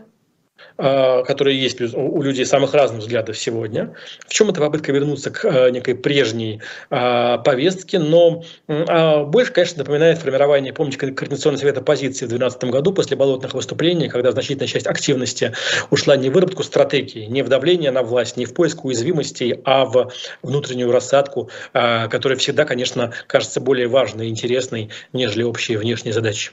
[0.78, 3.93] а, которые есть у людей самых разных взглядов сегодня.
[4.28, 10.18] В чем это попытка вернуться к а, некой прежней а, повестке, но больше, конечно, напоминает
[10.18, 15.53] формирование, помните, Координационный совет оппозиции в 2012 году после болотных выступлений, когда значительная часть активности
[15.91, 19.86] ушла не в выработку стратегии, не в давление на власть, не в поиск уязвимостей, а
[19.86, 26.51] в внутреннюю рассадку, которая всегда, конечно, кажется более важной и интересной, нежели общие внешние задачи.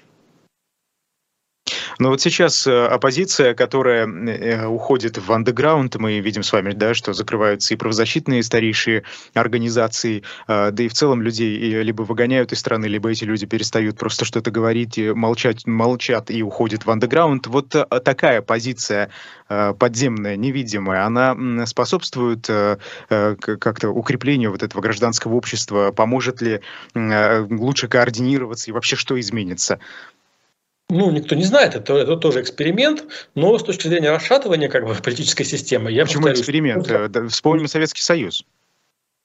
[1.98, 6.94] Но вот сейчас э, оппозиция, которая э, уходит в андеграунд, мы видим с вами, да,
[6.94, 12.60] что закрываются и правозащитные старейшие организации, э, да и в целом людей либо выгоняют из
[12.60, 17.46] страны, либо эти люди перестают просто что-то говорить, молчать, молчат и уходят в андеграунд.
[17.46, 17.74] Вот
[18.04, 19.10] такая позиция
[19.48, 22.48] подземная, невидимая, она способствует
[23.08, 25.92] как-то укреплению вот этого гражданского общества?
[25.92, 26.60] Поможет ли
[26.94, 29.78] лучше координироваться и вообще что изменится?
[30.92, 34.94] Ну, никто не знает, это, это тоже эксперимент, но с точки зрения расшатывания как бы,
[35.02, 35.90] политической системы...
[35.90, 36.88] Я Почему повторюсь, эксперимент?
[36.88, 38.44] Ну, Вспомним Советский Союз.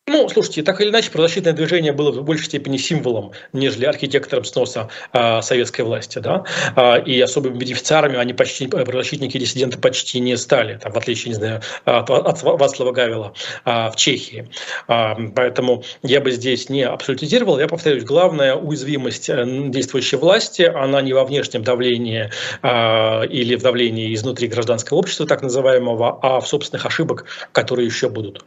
[0.09, 4.87] Ну, слушайте, так или иначе, правозащитное движение было в большей степени символом, нежели архитектором сноса
[5.11, 6.45] а, советской власти, да,
[6.77, 11.35] а, и особыми бенефициарами они почти, правозащитники диссиденты почти не стали, там, в отличие, не
[11.35, 13.33] знаю, от, от Вацлава Гавила
[13.65, 14.49] а, в Чехии.
[14.87, 21.01] А, поэтому я бы здесь не абсолютизировал, я повторюсь, главная уязвимость э, действующей власти, она
[21.01, 22.31] не во внешнем давлении
[22.61, 28.07] а, или в давлении изнутри гражданского общества, так называемого, а в собственных ошибок, которые еще
[28.07, 28.45] будут.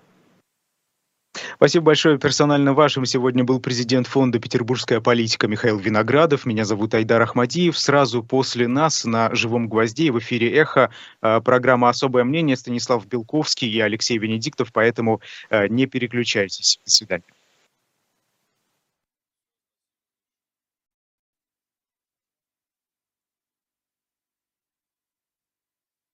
[1.61, 2.19] Спасибо большое.
[2.19, 6.47] Персонально вашим сегодня был президент фонда «Петербургская политика» Михаил Виноградов.
[6.47, 7.77] Меня зовут Айдар Ахмадиев.
[7.79, 10.89] Сразу после нас на «Живом гвозде» в эфире «Эхо»
[11.21, 16.81] э, программа «Особое мнение» Станислав Белковский и Алексей Венедиктов, поэтому э, не переключайтесь.
[16.83, 17.25] До свидания.